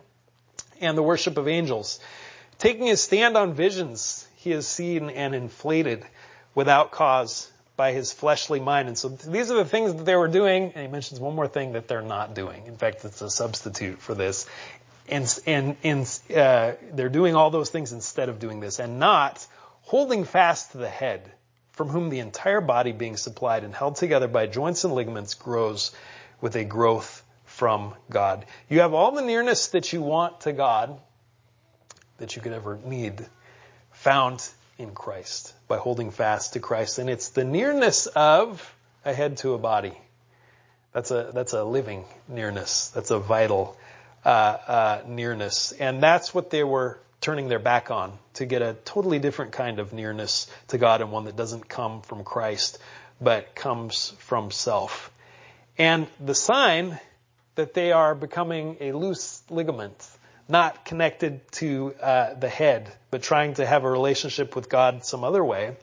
and 0.82 0.98
the 0.98 1.04
worship 1.04 1.38
of 1.38 1.48
angels. 1.48 2.00
Taking 2.60 2.88
his 2.88 3.02
stand 3.02 3.38
on 3.38 3.54
visions, 3.54 4.28
he 4.36 4.52
has 4.52 4.68
seen 4.68 5.10
and 5.10 5.34
inflated 5.36 6.06
without 6.54 6.92
cause 6.92 7.52
by 7.78 7.94
his 7.94 8.12
fleshly 8.12 8.60
mind. 8.60 8.88
And 8.88 8.98
so 8.98 9.08
these 9.08 9.52
are 9.52 9.56
the 9.56 9.66
things 9.66 9.94
that 9.94 10.06
they 10.06 10.16
were 10.16 10.28
doing. 10.28 10.74
And 10.74 10.86
he 10.86 10.88
mentions 10.88 11.20
one 11.20 11.36
more 11.36 11.48
thing 11.48 11.74
that 11.74 11.88
they're 11.88 12.02
not 12.02 12.34
doing. 12.34 12.66
In 12.66 12.76
fact, 12.76 13.06
it's 13.06 13.22
a 13.22 13.30
substitute 13.30 14.00
for 14.00 14.16
this. 14.16 14.48
And, 15.08 15.40
and, 15.46 15.78
and 15.84 16.20
uh, 16.36 16.74
they're 16.92 17.08
doing 17.08 17.36
all 17.36 17.52
those 17.52 17.70
things 17.70 17.94
instead 17.94 18.28
of 18.28 18.40
doing 18.40 18.60
this 18.60 18.80
and 18.80 19.00
not 19.00 19.46
holding 19.84 20.26
fast 20.26 20.74
to 20.74 20.80
the 20.80 20.90
head 20.90 21.32
from 21.72 21.88
whom 21.90 22.10
the 22.10 22.20
entire 22.20 22.60
body 22.60 22.92
being 22.92 23.16
supplied 23.16 23.64
and 23.64 23.74
held 23.74 23.96
together 23.96 24.28
by 24.28 24.48
joints 24.48 24.84
and 24.84 24.94
ligaments 24.94 25.36
grows 25.36 25.92
with 26.42 26.56
a 26.56 26.66
growth 26.66 27.24
from 27.46 27.94
God. 28.10 28.46
You 28.68 28.82
have 28.82 28.94
all 28.94 29.12
the 29.12 29.22
nearness 29.22 29.68
that 29.68 29.94
you 29.94 30.02
want 30.02 30.42
to 30.42 30.52
God 30.52 31.00
that 32.18 32.36
you 32.36 32.42
could 32.42 32.54
ever 32.54 32.80
need 32.84 33.26
found 33.92 34.48
in 34.78 34.92
Christ 34.92 35.54
by 35.68 35.78
holding 35.78 36.12
fast 36.12 36.54
to 36.54 36.60
Christ. 36.60 37.00
And 37.00 37.10
it's 37.10 37.30
the 37.30 37.44
nearness 37.44 38.08
of 38.08 38.76
a 39.06 39.14
head 39.14 39.38
to 39.38 39.54
a 39.54 39.58
body. 39.58 39.98
That's 40.94 41.12
a, 41.12 41.32
that's 41.34 41.54
a 41.54 41.64
living 41.64 42.06
nearness. 42.28 42.90
That's 42.90 43.12
a 43.12 43.20
vital 43.20 43.78
uh, 44.26 44.30
uh, 44.30 45.02
nearness. 45.08 45.72
And 45.72 46.02
that's 46.02 46.34
what 46.34 46.50
they 46.50 46.64
were 46.64 47.00
turning 47.22 47.48
their 47.48 47.60
back 47.60 47.92
on 47.92 48.18
to 48.36 48.46
get 48.46 48.62
a 48.62 48.76
totally 48.86 49.20
different 49.20 49.52
kind 49.52 49.80
of 49.80 49.94
nearness 49.94 50.48
to 50.70 50.78
God 50.78 51.02
and 51.02 51.12
one 51.12 51.26
that 51.26 51.36
doesn't 51.36 51.68
come 51.68 52.02
from 52.02 52.24
Christ, 52.24 52.80
but 53.20 53.56
comes 53.56 54.14
from 54.20 54.52
self. 54.52 55.12
And 55.78 56.08
the 56.20 56.36
sign 56.36 57.00
that 57.56 57.74
they 57.74 57.92
are 57.92 58.14
becoming 58.16 58.78
a 58.80 58.92
loose 58.92 59.42
ligament, 59.50 60.08
not 60.50 60.86
connected 60.86 61.50
to 61.54 61.94
uh, 62.02 62.34
the 62.34 62.50
head, 62.50 62.92
but 63.12 63.22
trying 63.22 63.56
to 63.56 63.66
have 63.66 63.84
a 63.84 63.90
relationship 63.90 64.56
with 64.56 64.70
God 64.70 65.06
some 65.06 65.24
other 65.24 65.44
way, 65.44 65.76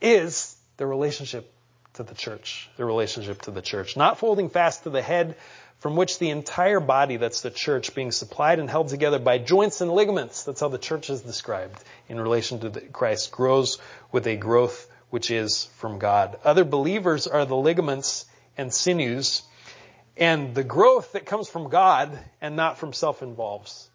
is 0.00 0.56
the 0.76 0.86
relationship 0.86 1.52
to 1.94 2.02
the 2.02 2.14
church. 2.14 2.68
The 2.76 2.84
relationship 2.84 3.42
to 3.42 3.50
the 3.50 3.62
church. 3.62 3.96
Not 3.96 4.18
holding 4.18 4.50
fast 4.50 4.84
to 4.84 4.90
the 4.90 5.02
head 5.02 5.36
from 5.78 5.96
which 5.96 6.18
the 6.18 6.30
entire 6.30 6.80
body, 6.80 7.16
that's 7.16 7.42
the 7.42 7.50
church, 7.50 7.94
being 7.94 8.12
supplied 8.12 8.58
and 8.58 8.70
held 8.70 8.88
together 8.88 9.18
by 9.18 9.38
joints 9.38 9.80
and 9.80 9.92
ligaments. 9.92 10.44
That's 10.44 10.60
how 10.60 10.68
the 10.68 10.78
church 10.78 11.10
is 11.10 11.22
described 11.22 11.82
in 12.08 12.20
relation 12.20 12.60
to 12.60 12.80
Christ. 12.80 13.32
Grows 13.32 13.78
with 14.12 14.26
a 14.26 14.36
growth 14.36 14.90
which 15.10 15.30
is 15.30 15.64
from 15.76 15.98
God. 15.98 16.38
Other 16.44 16.64
believers 16.64 17.26
are 17.26 17.44
the 17.44 17.56
ligaments 17.56 18.24
and 18.56 18.72
sinews 18.72 19.42
and 20.16 20.54
the 20.54 20.64
growth 20.64 21.12
that 21.12 21.26
comes 21.26 21.48
from 21.48 21.68
God 21.68 22.18
and 22.40 22.56
not 22.56 22.78
from 22.78 22.92
self 22.92 23.22
involves 23.22 23.90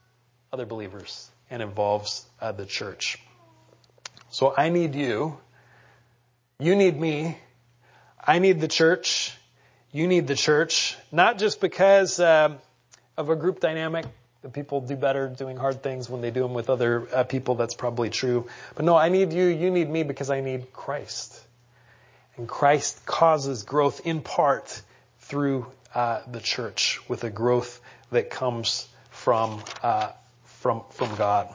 other 0.54 0.66
believers 0.66 1.30
and 1.50 1.62
involves 1.62 2.26
uh, 2.42 2.52
the 2.52 2.66
church. 2.66 3.18
So 4.30 4.54
I 4.56 4.70
need 4.70 4.96
you. 4.96 5.38
You 6.60 6.76
need 6.76 7.00
me. 7.00 7.38
I 8.26 8.40
need 8.40 8.60
the 8.60 8.68
church. 8.68 9.34
You 9.92 10.08
need 10.08 10.28
the 10.28 10.36
church. 10.36 10.98
Not 11.12 11.38
just 11.38 11.62
because 11.62 12.20
uh, 12.20 12.58
of 13.18 13.30
a 13.30 13.36
group 13.36 13.62
dynamic 13.62 14.06
that 14.42 14.54
people 14.54 14.82
do 14.82 14.96
better 14.96 15.30
doing 15.30 15.56
hard 15.56 15.84
things 15.84 16.10
when 16.10 16.22
they 16.22 16.32
do 16.32 16.42
them 16.42 16.54
with 16.54 16.70
other 16.70 17.08
uh, 17.14 17.24
people. 17.24 17.56
That's 17.56 17.76
probably 17.76 18.10
true. 18.10 18.48
But 18.76 18.86
no, 18.86 18.98
I 18.98 19.10
need 19.10 19.32
you. 19.32 19.46
You 19.46 19.72
need 19.72 19.90
me 19.90 20.04
because 20.04 20.30
I 20.30 20.42
need 20.42 20.74
Christ. 20.74 21.40
And 22.36 22.48
Christ 22.48 23.06
causes 23.06 23.64
growth 23.64 24.06
in 24.06 24.22
part 24.22 24.82
through 25.20 25.68
uh, 25.96 26.22
the 26.30 26.40
church 26.40 27.00
with 27.08 27.24
a 27.24 27.30
growth 27.30 27.80
that 28.12 28.30
comes 28.30 28.88
from 29.12 29.62
uh, 29.84 30.12
from 30.62 30.84
from 30.92 31.16
God. 31.16 31.54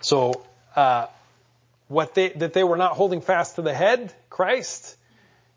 So 0.00 0.42
uh, 0.74 1.06
what 1.88 2.14
they 2.14 2.30
that 2.30 2.54
they 2.54 2.64
were 2.64 2.76
not 2.76 2.92
holding 2.92 3.20
fast 3.20 3.56
to 3.56 3.62
the 3.62 3.74
head, 3.74 4.12
Christ, 4.30 4.96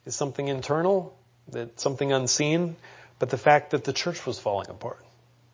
is 0.05 0.15
something 0.15 0.47
internal, 0.47 1.17
that 1.51 1.79
something 1.79 2.11
unseen, 2.11 2.75
but 3.17 3.29
the 3.29 3.37
fact 3.37 3.71
that 3.71 3.85
the 3.85 3.93
church 3.93 4.25
was 4.25 4.37
falling 4.37 4.69
apart, 4.69 5.03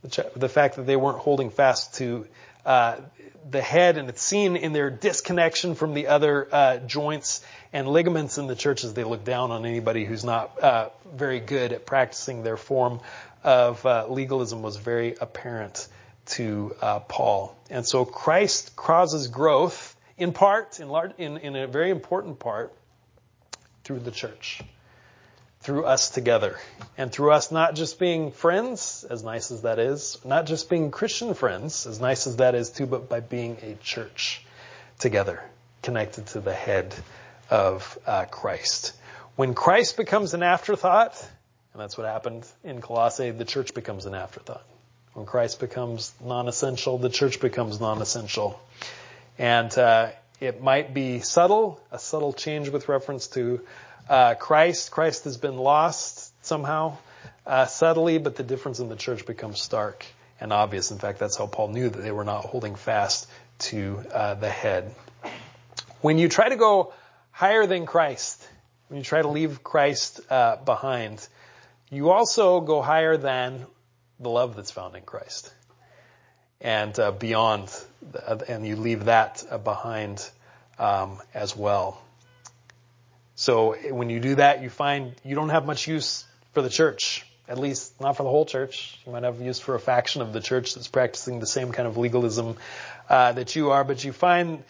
the, 0.01 0.09
ch- 0.09 0.33
the 0.35 0.49
fact 0.49 0.77
that 0.77 0.87
they 0.87 0.95
weren't 0.95 1.19
holding 1.19 1.51
fast 1.51 1.95
to 1.95 2.25
uh, 2.65 2.97
the 3.47 3.61
head, 3.61 3.97
and 3.97 4.09
it's 4.09 4.23
seen 4.23 4.55
in 4.55 4.73
their 4.73 4.89
disconnection 4.89 5.75
from 5.75 5.93
the 5.93 6.07
other 6.07 6.47
uh, 6.51 6.77
joints 6.77 7.45
and 7.71 7.87
ligaments 7.87 8.39
in 8.39 8.47
the 8.47 8.55
church 8.55 8.83
as 8.83 8.95
they 8.95 9.03
look 9.03 9.23
down 9.23 9.51
on 9.51 9.65
anybody 9.65 10.05
who's 10.05 10.23
not 10.23 10.63
uh, 10.63 10.89
very 11.13 11.39
good 11.39 11.71
at 11.71 11.85
practicing 11.85 12.41
their 12.41 12.57
form 12.57 12.99
of 13.43 13.85
uh, 13.85 14.07
legalism 14.09 14.63
was 14.63 14.77
very 14.77 15.15
apparent 15.21 15.87
to 16.25 16.75
uh, 16.81 16.99
Paul. 16.99 17.55
And 17.69 17.85
so 17.85 18.05
Christ 18.05 18.75
causes 18.75 19.27
growth 19.27 19.95
in 20.17 20.31
part, 20.31 20.79
in, 20.79 20.89
large, 20.89 21.11
in, 21.17 21.37
in 21.37 21.55
a 21.55 21.67
very 21.67 21.89
important 21.91 22.39
part, 22.39 22.73
through 23.83 23.99
the 23.99 24.11
church 24.11 24.61
through 25.65 25.83
us 25.83 26.11
together. 26.11 26.59
And 26.95 27.11
through 27.11 27.31
us 27.31 27.51
not 27.51 27.73
just 27.73 27.97
being 27.97 28.31
friends, 28.31 29.03
as 29.09 29.23
nice 29.23 29.49
as 29.49 29.63
that 29.63 29.79
is, 29.79 30.19
not 30.23 30.45
just 30.45 30.69
being 30.69 30.91
Christian 30.91 31.33
friends, 31.33 31.87
as 31.87 31.99
nice 31.99 32.27
as 32.27 32.35
that 32.37 32.53
is 32.53 32.69
too, 32.69 32.85
but 32.85 33.09
by 33.09 33.19
being 33.19 33.57
a 33.63 33.73
church 33.83 34.45
together, 34.99 35.43
connected 35.81 36.27
to 36.27 36.39
the 36.39 36.53
head 36.53 36.93
of 37.49 37.97
uh, 38.05 38.25
Christ. 38.25 38.93
When 39.35 39.55
Christ 39.55 39.97
becomes 39.97 40.35
an 40.35 40.43
afterthought, 40.43 41.19
and 41.73 41.81
that's 41.81 41.97
what 41.97 42.05
happened 42.05 42.45
in 42.63 42.79
Colossae, 42.79 43.31
the 43.31 43.43
church 43.43 43.73
becomes 43.73 44.05
an 44.05 44.13
afterthought. 44.13 44.63
When 45.15 45.25
Christ 45.25 45.61
becomes 45.61 46.13
non-essential, 46.21 46.97
the 46.97 47.07
church 47.07 47.39
becomes 47.39 47.79
non-essential. 47.79 48.59
And 49.37 49.75
uh, 49.77 50.09
it 50.41 50.61
might 50.61 50.93
be 50.93 51.21
subtle, 51.21 51.79
a 51.89 51.97
subtle 51.97 52.33
change 52.33 52.67
with 52.67 52.89
reference 52.89 53.27
to 53.27 53.61
uh, 54.09 54.33
Christ. 54.33 54.91
Christ 54.91 55.23
has 55.23 55.37
been 55.37 55.55
lost 55.55 56.33
somehow, 56.45 56.97
uh, 57.45 57.65
subtly, 57.65 58.17
but 58.17 58.35
the 58.35 58.43
difference 58.43 58.79
in 58.79 58.89
the 58.89 58.97
church 58.97 59.25
becomes 59.25 59.61
stark 59.61 60.05
and 60.41 60.51
obvious. 60.51 60.91
In 60.91 60.97
fact, 60.97 61.19
that's 61.19 61.37
how 61.37 61.47
Paul 61.47 61.69
knew 61.69 61.87
that 61.87 62.01
they 62.01 62.11
were 62.11 62.25
not 62.25 62.43
holding 62.43 62.75
fast 62.75 63.25
to 63.59 64.03
uh, 64.13 64.33
the 64.33 64.49
head. 64.49 64.93
When 66.01 66.17
you 66.17 66.27
try 66.27 66.49
to 66.49 66.57
go 66.57 66.93
higher 67.31 67.65
than 67.65 67.85
Christ, 67.85 68.45
when 68.89 68.97
you 68.97 69.03
try 69.05 69.21
to 69.21 69.29
leave 69.29 69.63
Christ 69.63 70.19
uh, 70.29 70.57
behind, 70.57 71.25
you 71.89 72.09
also 72.09 72.59
go 72.59 72.81
higher 72.81 73.15
than 73.15 73.65
the 74.19 74.29
love 74.29 74.55
that's 74.55 74.71
found 74.71 74.95
in 74.95 75.03
Christ 75.03 75.53
and 76.61 76.97
uh, 76.99 77.11
beyond, 77.11 77.69
and 78.47 78.65
you 78.65 78.75
leave 78.75 79.05
that 79.05 79.43
uh, 79.49 79.57
behind 79.57 80.27
um, 80.79 81.19
as 81.33 81.55
well. 81.55 82.01
So 83.35 83.75
when 83.91 84.09
you 84.09 84.19
do 84.19 84.35
that, 84.35 84.63
you 84.63 84.69
find 84.69 85.13
you 85.23 85.35
don't 85.35 85.49
have 85.49 85.65
much 85.65 85.87
use 85.87 86.25
for 86.53 86.61
the 86.61 86.69
church, 86.69 87.25
at 87.47 87.59
least 87.59 87.99
not 87.99 88.15
for 88.15 88.23
the 88.23 88.29
whole 88.29 88.45
church. 88.45 88.97
You 89.05 89.11
might 89.11 89.23
have 89.23 89.41
use 89.41 89.59
for 89.59 89.75
a 89.75 89.79
faction 89.79 90.21
of 90.21 90.31
the 90.31 90.39
church 90.39 90.73
that's 90.73 90.87
practicing 90.87 91.39
the 91.39 91.45
same 91.45 91.71
kind 91.71 91.87
of 91.87 91.97
legalism 91.97 92.55
uh, 93.09 93.33
that 93.33 93.55
you 93.55 93.71
are, 93.71 93.83
but 93.83 94.03
you 94.03 94.13
find 94.13 94.63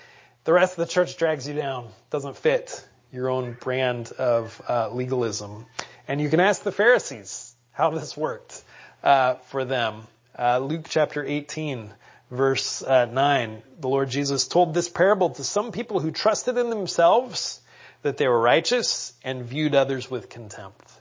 the 0.43 0.53
rest 0.53 0.73
of 0.77 0.87
the 0.87 0.91
church 0.91 1.15
drags 1.17 1.47
you 1.47 1.53
down, 1.53 1.87
doesn't 2.09 2.35
fit 2.37 2.85
your 3.13 3.29
own 3.29 3.55
brand 3.59 4.11
of 4.11 4.61
uh, 4.67 4.89
legalism. 4.89 5.65
And 6.07 6.19
you 6.19 6.29
can 6.29 6.39
ask 6.39 6.63
the 6.63 6.71
Pharisees 6.71 7.53
how 7.71 7.91
this 7.91 8.17
worked 8.17 8.63
uh, 9.05 9.35
for 9.35 9.63
them. 9.63 10.01
Uh, 10.37 10.57
Luke 10.59 10.87
chapter 10.89 11.23
18, 11.23 11.93
verse 12.31 12.81
uh, 12.81 13.05
9, 13.05 13.61
the 13.79 13.87
Lord 13.87 14.09
Jesus 14.09 14.47
told 14.47 14.73
this 14.73 14.89
parable 14.89 15.29
to 15.29 15.43
some 15.43 15.71
people 15.71 15.99
who 15.99 16.11
trusted 16.11 16.57
in 16.57 16.69
themselves 16.69 17.61
that 18.01 18.17
they 18.17 18.27
were 18.27 18.39
righteous 18.39 19.13
and 19.23 19.45
viewed 19.45 19.75
others 19.75 20.11
with 20.11 20.29
contempt. 20.29 20.91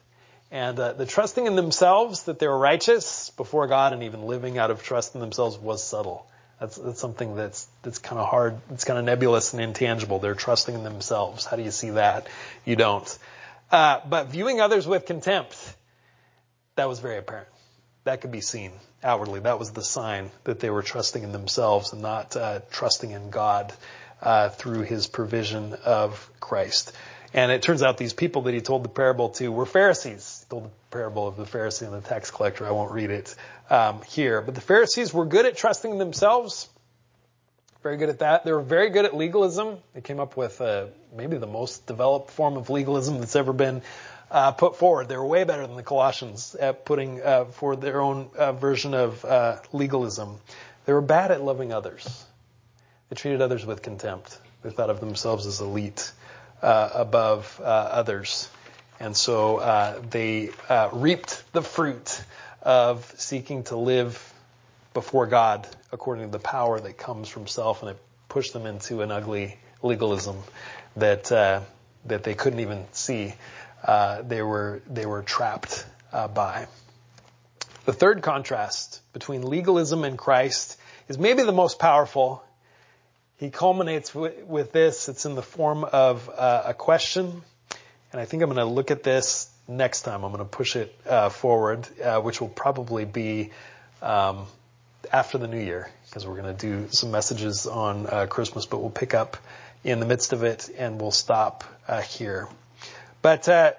And 0.50 0.78
uh, 0.78 0.92
the 0.92 1.06
trusting 1.06 1.46
in 1.46 1.56
themselves 1.56 2.24
that 2.24 2.38
they 2.38 2.46
were 2.46 2.58
righteous 2.58 3.30
before 3.30 3.66
God 3.66 3.92
and 3.92 4.04
even 4.04 4.22
living 4.22 4.58
out 4.58 4.70
of 4.70 4.82
trust 4.82 5.14
in 5.14 5.20
themselves 5.20 5.58
was 5.58 5.82
subtle. 5.82 6.26
That's, 6.60 6.76
that's 6.76 7.00
something 7.00 7.34
that's 7.34 7.66
that's 7.82 7.98
kind 7.98 8.20
of 8.20 8.28
hard. 8.28 8.60
It's 8.70 8.84
kind 8.84 8.98
of 8.98 9.04
nebulous 9.04 9.52
and 9.52 9.60
intangible. 9.60 10.20
They're 10.20 10.36
trusting 10.36 10.74
in 10.74 10.84
themselves. 10.84 11.44
How 11.44 11.56
do 11.56 11.64
you 11.64 11.72
see 11.72 11.90
that? 11.90 12.28
You 12.64 12.76
don't. 12.76 13.18
Uh, 13.72 14.00
but 14.08 14.28
viewing 14.28 14.60
others 14.60 14.86
with 14.86 15.06
contempt, 15.06 15.56
that 16.76 16.88
was 16.88 17.00
very 17.00 17.18
apparent. 17.18 17.48
That 18.04 18.20
could 18.20 18.30
be 18.30 18.42
seen 18.42 18.72
outwardly. 19.02 19.40
That 19.40 19.58
was 19.58 19.72
the 19.72 19.82
sign 19.82 20.30
that 20.44 20.60
they 20.60 20.70
were 20.70 20.82
trusting 20.82 21.22
in 21.22 21.32
themselves 21.32 21.92
and 21.92 22.02
not 22.02 22.36
uh, 22.36 22.60
trusting 22.70 23.10
in 23.10 23.30
God 23.30 23.72
uh, 24.20 24.50
through 24.50 24.82
His 24.82 25.06
provision 25.06 25.74
of 25.84 26.30
Christ. 26.38 26.92
And 27.34 27.50
it 27.50 27.62
turns 27.62 27.82
out 27.82 27.98
these 27.98 28.12
people 28.12 28.42
that 28.42 28.54
he 28.54 28.60
told 28.60 28.84
the 28.84 28.88
parable 28.88 29.30
to 29.30 29.50
were 29.50 29.66
Pharisees. 29.66 30.44
He 30.44 30.50
told 30.50 30.66
the 30.66 30.70
parable 30.92 31.26
of 31.26 31.36
the 31.36 31.44
Pharisee 31.44 31.82
and 31.82 31.92
the 31.92 32.00
tax 32.00 32.30
collector. 32.30 32.64
I 32.64 32.70
won't 32.70 32.92
read 32.92 33.10
it 33.10 33.34
um, 33.70 34.02
here. 34.02 34.40
But 34.40 34.54
the 34.54 34.60
Pharisees 34.60 35.12
were 35.12 35.24
good 35.26 35.44
at 35.44 35.56
trusting 35.56 35.98
themselves. 35.98 36.68
Very 37.84 37.98
good 37.98 38.08
at 38.08 38.20
that. 38.20 38.46
They 38.46 38.52
were 38.52 38.62
very 38.62 38.88
good 38.88 39.04
at 39.04 39.14
legalism. 39.14 39.76
They 39.92 40.00
came 40.00 40.18
up 40.18 40.38
with 40.38 40.58
uh, 40.62 40.86
maybe 41.14 41.36
the 41.36 41.46
most 41.46 41.86
developed 41.86 42.30
form 42.30 42.56
of 42.56 42.70
legalism 42.70 43.20
that's 43.20 43.36
ever 43.36 43.52
been 43.52 43.82
uh, 44.30 44.52
put 44.52 44.76
forward. 44.76 45.10
They 45.10 45.18
were 45.18 45.26
way 45.26 45.44
better 45.44 45.66
than 45.66 45.76
the 45.76 45.82
Colossians 45.82 46.54
at 46.54 46.86
putting 46.86 47.20
uh, 47.20 47.44
for 47.44 47.76
their 47.76 48.00
own 48.00 48.30
uh, 48.38 48.52
version 48.52 48.94
of 48.94 49.22
uh, 49.22 49.58
legalism. 49.74 50.38
They 50.86 50.94
were 50.94 51.02
bad 51.02 51.30
at 51.30 51.42
loving 51.42 51.74
others. 51.74 52.24
They 53.10 53.16
treated 53.16 53.42
others 53.42 53.66
with 53.66 53.82
contempt. 53.82 54.38
They 54.62 54.70
thought 54.70 54.88
of 54.88 55.00
themselves 55.00 55.44
as 55.44 55.60
elite 55.60 56.10
uh, 56.62 56.88
above 56.94 57.60
others, 57.62 58.48
and 58.98 59.14
so 59.14 60.00
they 60.08 60.48
reaped 60.90 61.52
the 61.52 61.60
fruit 61.60 62.18
of 62.62 63.12
seeking 63.18 63.64
to 63.64 63.76
live 63.76 64.33
before 64.94 65.26
God 65.26 65.68
according 65.92 66.24
to 66.26 66.32
the 66.32 66.38
power 66.42 66.80
that 66.80 66.96
comes 66.96 67.28
from 67.28 67.46
self, 67.46 67.82
and 67.82 67.90
it 67.90 67.98
pushed 68.28 68.52
them 68.52 68.66
into 68.66 69.02
an 69.02 69.10
ugly 69.10 69.58
legalism 69.82 70.38
that 70.96 71.24
that 72.06 72.22
they 72.22 72.34
couldn't 72.34 72.60
even 72.60 72.84
see 72.92 73.34
uh, 73.84 74.22
they 74.22 74.42
were 74.42 74.82
they 74.88 75.06
were 75.06 75.22
trapped 75.22 75.86
uh, 76.12 76.28
by. 76.28 76.66
The 77.84 77.92
third 77.92 78.22
contrast 78.22 79.00
between 79.12 79.42
legalism 79.42 80.04
and 80.04 80.16
Christ 80.16 80.78
is 81.08 81.18
maybe 81.18 81.42
the 81.42 81.52
most 81.52 81.78
powerful. 81.78 82.42
He 83.36 83.50
culminates 83.50 84.14
with, 84.14 84.44
with 84.44 84.72
this. 84.72 85.08
It's 85.08 85.26
in 85.26 85.34
the 85.34 85.42
form 85.42 85.84
of 85.84 86.30
uh, 86.30 86.62
a 86.66 86.74
question, 86.74 87.42
and 88.12 88.20
I 88.20 88.24
think 88.24 88.42
I'm 88.42 88.48
going 88.48 88.66
to 88.66 88.72
look 88.72 88.90
at 88.90 89.02
this 89.02 89.50
next 89.68 90.02
time. 90.02 90.24
I'm 90.24 90.32
going 90.32 90.44
to 90.44 90.48
push 90.48 90.76
it 90.76 90.98
uh, 91.06 91.28
forward, 91.28 91.86
uh, 92.02 92.20
which 92.20 92.40
will 92.40 92.48
probably 92.48 93.04
be 93.04 93.50
um, 94.00 94.46
after 95.12 95.38
the 95.38 95.48
new 95.48 95.60
year 95.60 95.88
because 96.06 96.26
we're 96.26 96.40
going 96.40 96.56
to 96.56 96.66
do 96.66 96.88
some 96.90 97.10
messages 97.10 97.66
on 97.66 98.06
uh, 98.06 98.26
Christmas, 98.26 98.66
but 98.66 98.78
we'll 98.78 98.90
pick 98.90 99.14
up 99.14 99.36
in 99.82 100.00
the 100.00 100.06
midst 100.06 100.32
of 100.32 100.42
it 100.42 100.70
and 100.76 101.00
we'll 101.00 101.10
stop 101.10 101.64
here. 102.08 102.48
But 103.22 103.48
uh, 103.48 103.72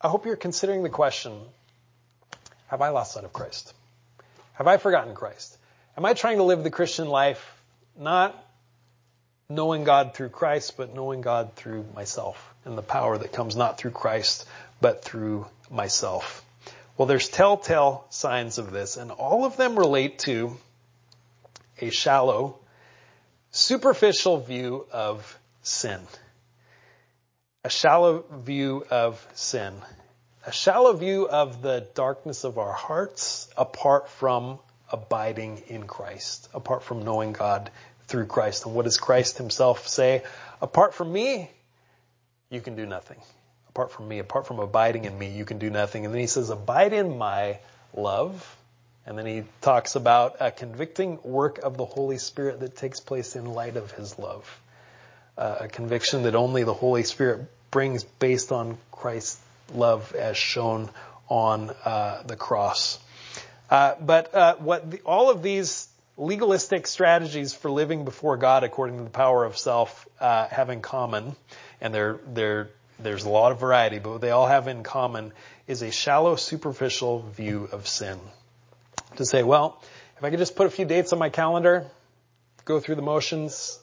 I 0.00 0.08
hope 0.08 0.26
you're 0.26 0.36
considering 0.36 0.82
the 0.82 0.88
question 0.88 1.38
Have 2.68 2.82
I 2.82 2.88
lost 2.88 3.12
sight 3.12 3.24
of 3.24 3.32
Christ? 3.32 3.72
Have 4.54 4.66
I 4.66 4.76
forgotten 4.76 5.14
Christ? 5.14 5.56
Am 5.96 6.04
I 6.04 6.14
trying 6.14 6.38
to 6.38 6.42
live 6.42 6.62
the 6.62 6.70
Christian 6.70 7.08
life 7.08 7.60
not 7.98 8.34
knowing 9.48 9.84
God 9.84 10.14
through 10.14 10.30
Christ, 10.30 10.76
but 10.76 10.94
knowing 10.94 11.20
God 11.20 11.54
through 11.54 11.84
myself 11.94 12.54
and 12.64 12.76
the 12.76 12.82
power 12.82 13.18
that 13.18 13.32
comes 13.32 13.54
not 13.54 13.78
through 13.78 13.90
Christ, 13.90 14.46
but 14.80 15.04
through 15.04 15.46
myself? 15.70 16.44
Well, 16.96 17.06
there's 17.06 17.28
telltale 17.28 18.06
signs 18.10 18.58
of 18.58 18.70
this, 18.70 18.96
and 18.96 19.10
all 19.10 19.44
of 19.44 19.56
them 19.56 19.78
relate 19.78 20.20
to 20.20 20.56
a 21.80 21.90
shallow, 21.90 22.58
superficial 23.50 24.38
view 24.38 24.86
of 24.92 25.38
sin 25.62 26.00
a 27.64 27.70
shallow 27.70 28.24
view 28.30 28.84
of 28.90 29.24
sin, 29.34 29.74
a 30.44 30.52
shallow 30.52 30.92
view 30.94 31.28
of 31.28 31.62
the 31.62 31.86
darkness 31.94 32.42
of 32.44 32.58
our 32.58 32.72
hearts 32.72 33.48
apart 33.56 34.08
from 34.08 34.58
abiding 34.90 35.62
in 35.68 35.84
Christ, 35.84 36.48
apart 36.52 36.82
from 36.82 37.04
knowing 37.04 37.32
God 37.32 37.70
through 38.08 38.26
Christ. 38.26 38.66
And 38.66 38.74
what 38.74 38.84
does 38.84 38.98
Christ 38.98 39.38
himself 39.38 39.86
say? 39.86 40.24
Apart 40.60 40.94
from 40.94 41.12
me, 41.12 41.50
you 42.50 42.60
can 42.60 42.74
do 42.74 42.84
nothing. 42.84 43.18
Apart 43.74 43.92
from 43.92 44.08
me, 44.08 44.18
apart 44.18 44.46
from 44.46 44.58
abiding 44.58 45.04
in 45.04 45.18
me, 45.18 45.30
you 45.30 45.44
can 45.44 45.58
do 45.58 45.70
nothing. 45.70 46.04
And 46.04 46.14
then 46.14 46.20
he 46.20 46.26
says, 46.26 46.50
abide 46.50 46.92
in 46.92 47.18
my 47.18 47.58
love. 47.94 48.56
And 49.06 49.18
then 49.18 49.26
he 49.26 49.44
talks 49.60 49.96
about 49.96 50.36
a 50.40 50.50
convicting 50.50 51.18
work 51.22 51.58
of 51.58 51.76
the 51.76 51.84
Holy 51.84 52.18
Spirit 52.18 52.60
that 52.60 52.76
takes 52.76 53.00
place 53.00 53.34
in 53.34 53.46
light 53.46 53.76
of 53.76 53.90
his 53.92 54.18
love 54.18 54.46
uh, 55.36 55.56
a 55.60 55.68
conviction 55.68 56.24
that 56.24 56.34
only 56.34 56.64
the 56.64 56.74
Holy 56.74 57.02
Spirit 57.02 57.48
brings 57.70 58.04
based 58.04 58.52
on 58.52 58.78
Christ's 58.90 59.40
love 59.74 60.14
as 60.14 60.36
shown 60.36 60.90
on 61.28 61.70
uh, 61.84 62.22
the 62.26 62.36
cross. 62.36 62.98
Uh, 63.70 63.94
but 64.00 64.34
uh, 64.34 64.56
what 64.56 64.90
the, 64.90 65.00
all 65.00 65.30
of 65.30 65.42
these 65.42 65.88
legalistic 66.18 66.86
strategies 66.86 67.54
for 67.54 67.70
living 67.70 68.04
before 68.04 68.36
God 68.36 68.64
according 68.64 68.98
to 68.98 69.04
the 69.04 69.10
power 69.10 69.44
of 69.44 69.56
self 69.56 70.06
uh, 70.20 70.46
have 70.48 70.68
in 70.68 70.82
common, 70.82 71.34
and 71.80 71.94
they're, 71.94 72.20
they're, 72.26 72.68
there's 73.02 73.24
a 73.24 73.28
lot 73.28 73.52
of 73.52 73.60
variety, 73.60 73.98
but 73.98 74.10
what 74.10 74.20
they 74.20 74.30
all 74.30 74.46
have 74.46 74.68
in 74.68 74.82
common 74.82 75.32
is 75.66 75.82
a 75.82 75.90
shallow, 75.90 76.36
superficial 76.36 77.22
view 77.22 77.68
of 77.70 77.86
sin. 77.88 78.18
To 79.16 79.24
say, 79.24 79.42
well, 79.42 79.82
if 80.16 80.24
I 80.24 80.30
could 80.30 80.38
just 80.38 80.56
put 80.56 80.66
a 80.66 80.70
few 80.70 80.84
dates 80.84 81.12
on 81.12 81.18
my 81.18 81.28
calendar, 81.28 81.86
go 82.64 82.80
through 82.80 82.94
the 82.94 83.02
motions, 83.02 83.78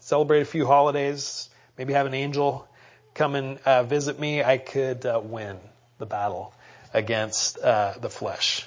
celebrate 0.00 0.40
a 0.40 0.46
few 0.46 0.66
holidays, 0.66 1.50
maybe 1.76 1.92
have 1.92 2.06
an 2.06 2.14
angel 2.14 2.66
come 3.14 3.34
and 3.34 3.58
uh, 3.64 3.82
visit 3.82 4.18
me, 4.18 4.42
I 4.42 4.58
could 4.58 5.04
uh, 5.04 5.20
win 5.22 5.58
the 5.98 6.06
battle 6.06 6.54
against 6.94 7.58
uh, 7.58 7.94
the 8.00 8.08
flesh. 8.08 8.66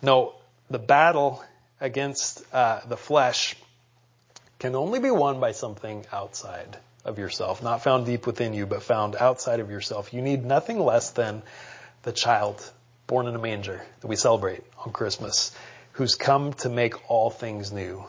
No, 0.00 0.34
the 0.70 0.78
battle 0.78 1.42
against 1.80 2.42
uh, 2.52 2.80
the 2.86 2.96
flesh 2.96 3.56
can 4.58 4.76
only 4.76 5.00
be 5.00 5.10
won 5.10 5.40
by 5.40 5.52
something 5.52 6.06
outside 6.12 6.78
of 7.04 7.18
yourself, 7.18 7.62
not 7.62 7.82
found 7.82 8.06
deep 8.06 8.26
within 8.26 8.54
you, 8.54 8.66
but 8.66 8.82
found 8.82 9.16
outside 9.16 9.60
of 9.60 9.70
yourself. 9.70 10.12
You 10.12 10.22
need 10.22 10.44
nothing 10.44 10.78
less 10.78 11.10
than 11.10 11.42
the 12.02 12.12
child 12.12 12.62
born 13.06 13.26
in 13.26 13.34
a 13.34 13.38
manger 13.38 13.82
that 14.00 14.06
we 14.06 14.16
celebrate 14.16 14.62
on 14.84 14.92
Christmas, 14.92 15.54
who's 15.92 16.14
come 16.14 16.52
to 16.54 16.68
make 16.68 17.10
all 17.10 17.30
things 17.30 17.72
new, 17.72 18.04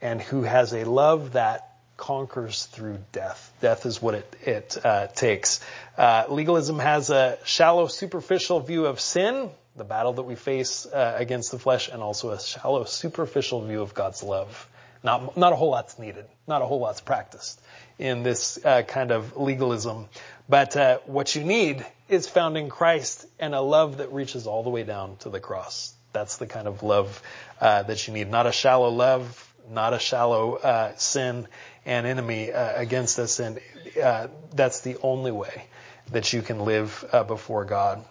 and 0.00 0.20
who 0.20 0.42
has 0.42 0.72
a 0.72 0.84
love 0.84 1.32
that 1.32 1.76
conquers 1.96 2.66
through 2.66 2.98
death. 3.12 3.52
Death 3.60 3.86
is 3.86 4.00
what 4.00 4.14
it, 4.14 4.36
it 4.42 4.76
uh, 4.84 5.06
takes. 5.08 5.60
Uh, 5.96 6.24
legalism 6.28 6.78
has 6.78 7.10
a 7.10 7.38
shallow, 7.44 7.86
superficial 7.86 8.60
view 8.60 8.86
of 8.86 9.00
sin, 9.00 9.50
the 9.76 9.84
battle 9.84 10.14
that 10.14 10.22
we 10.22 10.34
face 10.34 10.86
uh, 10.86 11.14
against 11.18 11.50
the 11.50 11.58
flesh, 11.58 11.88
and 11.88 12.02
also 12.02 12.30
a 12.30 12.40
shallow, 12.40 12.84
superficial 12.84 13.62
view 13.62 13.82
of 13.82 13.94
God's 13.94 14.22
love. 14.22 14.68
Not, 15.06 15.36
not 15.36 15.52
a 15.52 15.56
whole 15.56 15.70
lot's 15.70 16.00
needed. 16.00 16.26
Not 16.48 16.62
a 16.62 16.66
whole 16.66 16.80
lot's 16.80 17.00
practiced 17.00 17.60
in 17.96 18.24
this 18.24 18.58
uh, 18.64 18.82
kind 18.82 19.12
of 19.12 19.36
legalism. 19.36 20.08
But 20.48 20.76
uh, 20.76 20.98
what 21.06 21.32
you 21.36 21.44
need 21.44 21.86
is 22.08 22.28
found 22.28 22.58
in 22.58 22.68
Christ 22.68 23.24
and 23.38 23.54
a 23.54 23.60
love 23.60 23.98
that 23.98 24.12
reaches 24.12 24.48
all 24.48 24.64
the 24.64 24.70
way 24.70 24.82
down 24.82 25.16
to 25.18 25.30
the 25.30 25.38
cross. 25.38 25.94
That's 26.12 26.38
the 26.38 26.48
kind 26.48 26.66
of 26.66 26.82
love 26.82 27.22
uh, 27.60 27.84
that 27.84 28.08
you 28.08 28.14
need. 28.14 28.28
Not 28.28 28.48
a 28.48 28.52
shallow 28.52 28.88
love, 28.88 29.54
not 29.70 29.94
a 29.94 30.00
shallow 30.00 30.54
uh, 30.56 30.96
sin 30.96 31.46
and 31.84 32.04
enemy 32.04 32.50
uh, 32.50 32.72
against 32.74 33.20
us. 33.20 33.38
And 33.38 33.60
uh, 34.02 34.26
that's 34.56 34.80
the 34.80 34.96
only 35.04 35.30
way 35.30 35.66
that 36.10 36.32
you 36.32 36.42
can 36.42 36.64
live 36.64 37.04
before 37.28 37.64
God. 37.64 38.04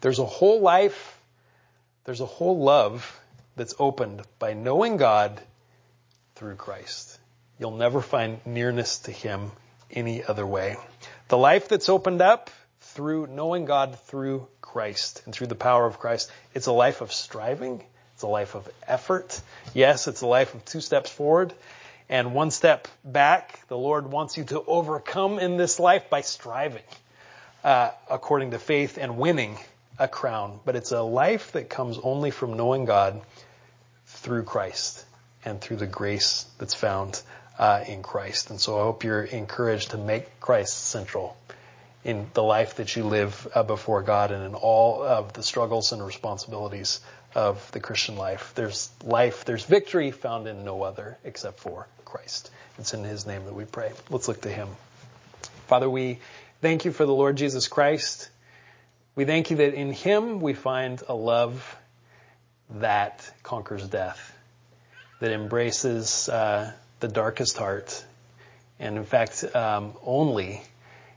There's 0.00 0.20
a 0.20 0.24
whole 0.24 0.60
life, 0.60 1.18
there's 2.04 2.20
a 2.20 2.26
whole 2.26 2.60
love 2.60 3.20
that's 3.56 3.74
opened 3.80 4.22
by 4.38 4.54
knowing 4.54 4.96
God 4.96 5.42
through 6.38 6.54
Christ. 6.54 7.18
You'll 7.58 7.76
never 7.76 8.00
find 8.00 8.38
nearness 8.46 9.00
to 9.00 9.10
Him 9.10 9.50
any 9.90 10.22
other 10.22 10.46
way. 10.46 10.76
The 11.26 11.36
life 11.36 11.66
that's 11.68 11.88
opened 11.88 12.22
up 12.22 12.50
through 12.80 13.26
knowing 13.26 13.64
God 13.64 13.98
through 13.98 14.46
Christ 14.60 15.22
and 15.24 15.34
through 15.34 15.48
the 15.48 15.56
power 15.56 15.84
of 15.84 15.98
Christ, 15.98 16.30
it's 16.54 16.66
a 16.66 16.72
life 16.72 17.00
of 17.00 17.12
striving. 17.12 17.82
It's 18.14 18.22
a 18.22 18.28
life 18.28 18.54
of 18.54 18.68
effort. 18.86 19.40
Yes, 19.74 20.06
it's 20.06 20.20
a 20.20 20.28
life 20.28 20.54
of 20.54 20.64
two 20.64 20.80
steps 20.80 21.10
forward 21.10 21.52
and 22.08 22.34
one 22.34 22.52
step 22.52 22.86
back. 23.04 23.66
The 23.66 23.76
Lord 23.76 24.08
wants 24.08 24.36
you 24.36 24.44
to 24.44 24.62
overcome 24.64 25.40
in 25.40 25.56
this 25.56 25.80
life 25.80 26.08
by 26.08 26.20
striving 26.20 26.84
uh, 27.64 27.90
according 28.08 28.52
to 28.52 28.60
faith 28.60 28.96
and 28.96 29.18
winning 29.18 29.58
a 29.98 30.06
crown. 30.06 30.60
But 30.64 30.76
it's 30.76 30.92
a 30.92 31.02
life 31.02 31.52
that 31.52 31.68
comes 31.68 31.98
only 31.98 32.30
from 32.30 32.56
knowing 32.56 32.84
God 32.84 33.20
through 34.06 34.44
Christ 34.44 35.04
and 35.48 35.60
through 35.60 35.78
the 35.78 35.86
grace 35.86 36.46
that's 36.58 36.74
found 36.74 37.20
uh, 37.58 37.82
in 37.88 38.02
Christ. 38.02 38.50
And 38.50 38.60
so 38.60 38.78
I 38.78 38.82
hope 38.82 39.02
you're 39.02 39.22
encouraged 39.22 39.90
to 39.90 39.98
make 39.98 40.40
Christ 40.40 40.86
central 40.88 41.36
in 42.04 42.28
the 42.34 42.42
life 42.42 42.76
that 42.76 42.94
you 42.94 43.04
live 43.04 43.48
uh, 43.54 43.62
before 43.64 44.02
God 44.02 44.30
and 44.30 44.44
in 44.44 44.54
all 44.54 45.02
of 45.02 45.32
the 45.32 45.42
struggles 45.42 45.92
and 45.92 46.04
responsibilities 46.04 47.00
of 47.34 47.70
the 47.72 47.80
Christian 47.80 48.16
life. 48.16 48.52
There's 48.54 48.88
life, 49.02 49.44
there's 49.44 49.64
victory 49.64 50.12
found 50.12 50.46
in 50.46 50.64
no 50.64 50.82
other 50.82 51.18
except 51.24 51.58
for 51.60 51.88
Christ. 52.04 52.50
It's 52.78 52.94
in 52.94 53.02
His 53.02 53.26
name 53.26 53.44
that 53.46 53.54
we 53.54 53.64
pray. 53.64 53.92
Let's 54.10 54.28
look 54.28 54.42
to 54.42 54.48
Him. 54.48 54.68
Father, 55.66 55.90
we 55.90 56.20
thank 56.62 56.84
you 56.84 56.92
for 56.92 57.04
the 57.04 57.12
Lord 57.12 57.36
Jesus 57.36 57.68
Christ. 57.68 58.30
We 59.16 59.24
thank 59.24 59.50
you 59.50 59.56
that 59.56 59.74
in 59.74 59.92
Him 59.92 60.40
we 60.40 60.54
find 60.54 61.02
a 61.08 61.14
love 61.14 61.76
that 62.70 63.28
conquers 63.42 63.86
death 63.86 64.37
that 65.20 65.32
embraces 65.32 66.28
uh, 66.28 66.72
the 67.00 67.08
darkest 67.08 67.58
heart, 67.58 68.04
and 68.78 68.96
in 68.96 69.04
fact, 69.04 69.44
um, 69.54 69.94
only 70.04 70.62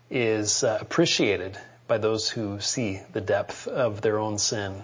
is 0.10 0.64
uh, 0.64 0.78
appreciated 0.82 1.58
by 1.88 1.98
those 1.98 2.30
who 2.30 2.60
see 2.60 3.00
the 3.14 3.22
depth 3.22 3.68
of 3.68 4.02
their 4.02 4.18
own 4.18 4.38
sin. 4.38 4.84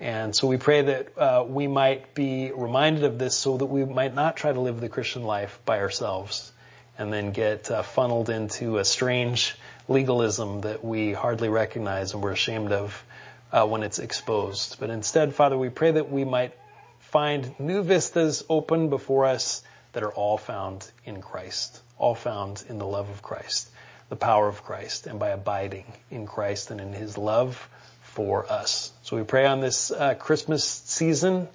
And 0.00 0.34
so 0.34 0.48
we 0.48 0.56
pray 0.56 0.82
that 0.82 1.16
uh, 1.16 1.44
we 1.46 1.68
might 1.68 2.14
be 2.14 2.50
reminded 2.50 3.04
of 3.04 3.18
this 3.18 3.36
so 3.36 3.56
that 3.56 3.66
we 3.66 3.84
might 3.84 4.14
not 4.14 4.36
try 4.36 4.52
to 4.52 4.60
live 4.60 4.80
the 4.80 4.88
Christian 4.88 5.22
life 5.22 5.60
by 5.64 5.78
ourselves 5.78 6.50
and 6.98 7.12
then 7.12 7.30
get 7.30 7.70
uh, 7.70 7.82
funneled 7.82 8.28
into 8.28 8.78
a 8.78 8.84
strange 8.84 9.54
legalism 9.88 10.62
that 10.62 10.84
we 10.84 11.12
hardly 11.12 11.48
recognize 11.48 12.14
and 12.14 12.22
we're 12.22 12.32
ashamed 12.32 12.72
of 12.72 13.04
uh, 13.52 13.64
when 13.66 13.82
it's 13.82 14.00
exposed. 14.00 14.78
But 14.80 14.90
instead, 14.90 15.34
Father, 15.34 15.56
we 15.56 15.68
pray 15.68 15.92
that 15.92 16.10
we 16.10 16.24
might 16.24 16.52
find 17.12 17.54
new 17.60 17.82
vistas 17.82 18.42
open 18.48 18.88
before 18.88 19.26
us 19.26 19.62
that 19.92 20.02
are 20.02 20.12
all 20.12 20.38
found 20.38 20.90
in 21.04 21.20
Christ, 21.20 21.78
all 21.98 22.14
found 22.14 22.64
in 22.70 22.78
the 22.78 22.86
love 22.86 23.10
of 23.10 23.20
Christ, 23.20 23.68
the 24.08 24.16
power 24.16 24.48
of 24.48 24.64
Christ, 24.64 25.06
and 25.06 25.18
by 25.18 25.28
abiding 25.28 25.84
in 26.10 26.26
Christ 26.26 26.70
and 26.70 26.80
in 26.80 26.94
His 26.94 27.18
love 27.18 27.68
for 28.00 28.50
us. 28.50 28.90
So 29.02 29.18
we 29.18 29.24
pray 29.24 29.44
on 29.44 29.60
this 29.60 29.90
uh, 29.90 30.14
Christmas 30.14 30.64
season 30.64 31.48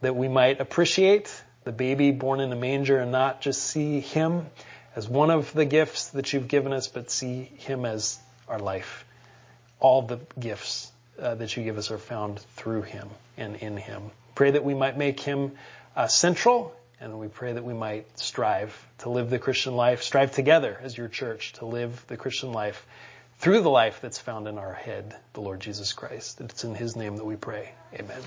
that 0.00 0.16
we 0.16 0.28
might 0.28 0.62
appreciate 0.62 1.30
the 1.64 1.72
baby 1.72 2.10
born 2.10 2.40
in 2.40 2.50
a 2.50 2.56
manger 2.56 2.98
and 2.98 3.12
not 3.12 3.42
just 3.42 3.62
see 3.62 4.00
Him 4.00 4.46
as 4.96 5.10
one 5.10 5.30
of 5.30 5.52
the 5.52 5.66
gifts 5.66 6.08
that 6.10 6.32
you've 6.32 6.48
given 6.48 6.72
us, 6.72 6.88
but 6.88 7.10
see 7.10 7.50
Him 7.58 7.84
as 7.84 8.18
our 8.48 8.58
life. 8.58 9.04
All 9.78 10.00
the 10.00 10.20
gifts 10.40 10.90
uh, 11.20 11.34
that 11.34 11.54
you 11.54 11.64
give 11.64 11.76
us 11.76 11.90
are 11.90 11.98
found 11.98 12.40
through 12.56 12.82
Him 12.82 13.10
and 13.36 13.56
in 13.56 13.76
Him. 13.76 14.10
Pray 14.34 14.52
that 14.52 14.64
we 14.64 14.74
might 14.74 14.96
make 14.96 15.20
him 15.20 15.52
uh, 15.96 16.06
central, 16.06 16.74
and 17.00 17.18
we 17.18 17.28
pray 17.28 17.52
that 17.52 17.64
we 17.64 17.74
might 17.74 18.18
strive 18.18 18.74
to 18.98 19.10
live 19.10 19.30
the 19.30 19.38
Christian 19.38 19.76
life, 19.76 20.02
strive 20.02 20.32
together 20.32 20.78
as 20.82 20.96
your 20.96 21.08
church 21.08 21.54
to 21.54 21.66
live 21.66 22.04
the 22.08 22.16
Christian 22.16 22.52
life 22.52 22.86
through 23.38 23.60
the 23.60 23.70
life 23.70 24.00
that's 24.00 24.18
found 24.18 24.46
in 24.46 24.58
our 24.58 24.72
head, 24.72 25.16
the 25.32 25.40
Lord 25.40 25.60
Jesus 25.60 25.92
Christ. 25.92 26.40
It's 26.40 26.64
in 26.64 26.74
his 26.74 26.96
name 26.96 27.16
that 27.16 27.24
we 27.24 27.36
pray. 27.36 27.72
Amen. 27.94 28.22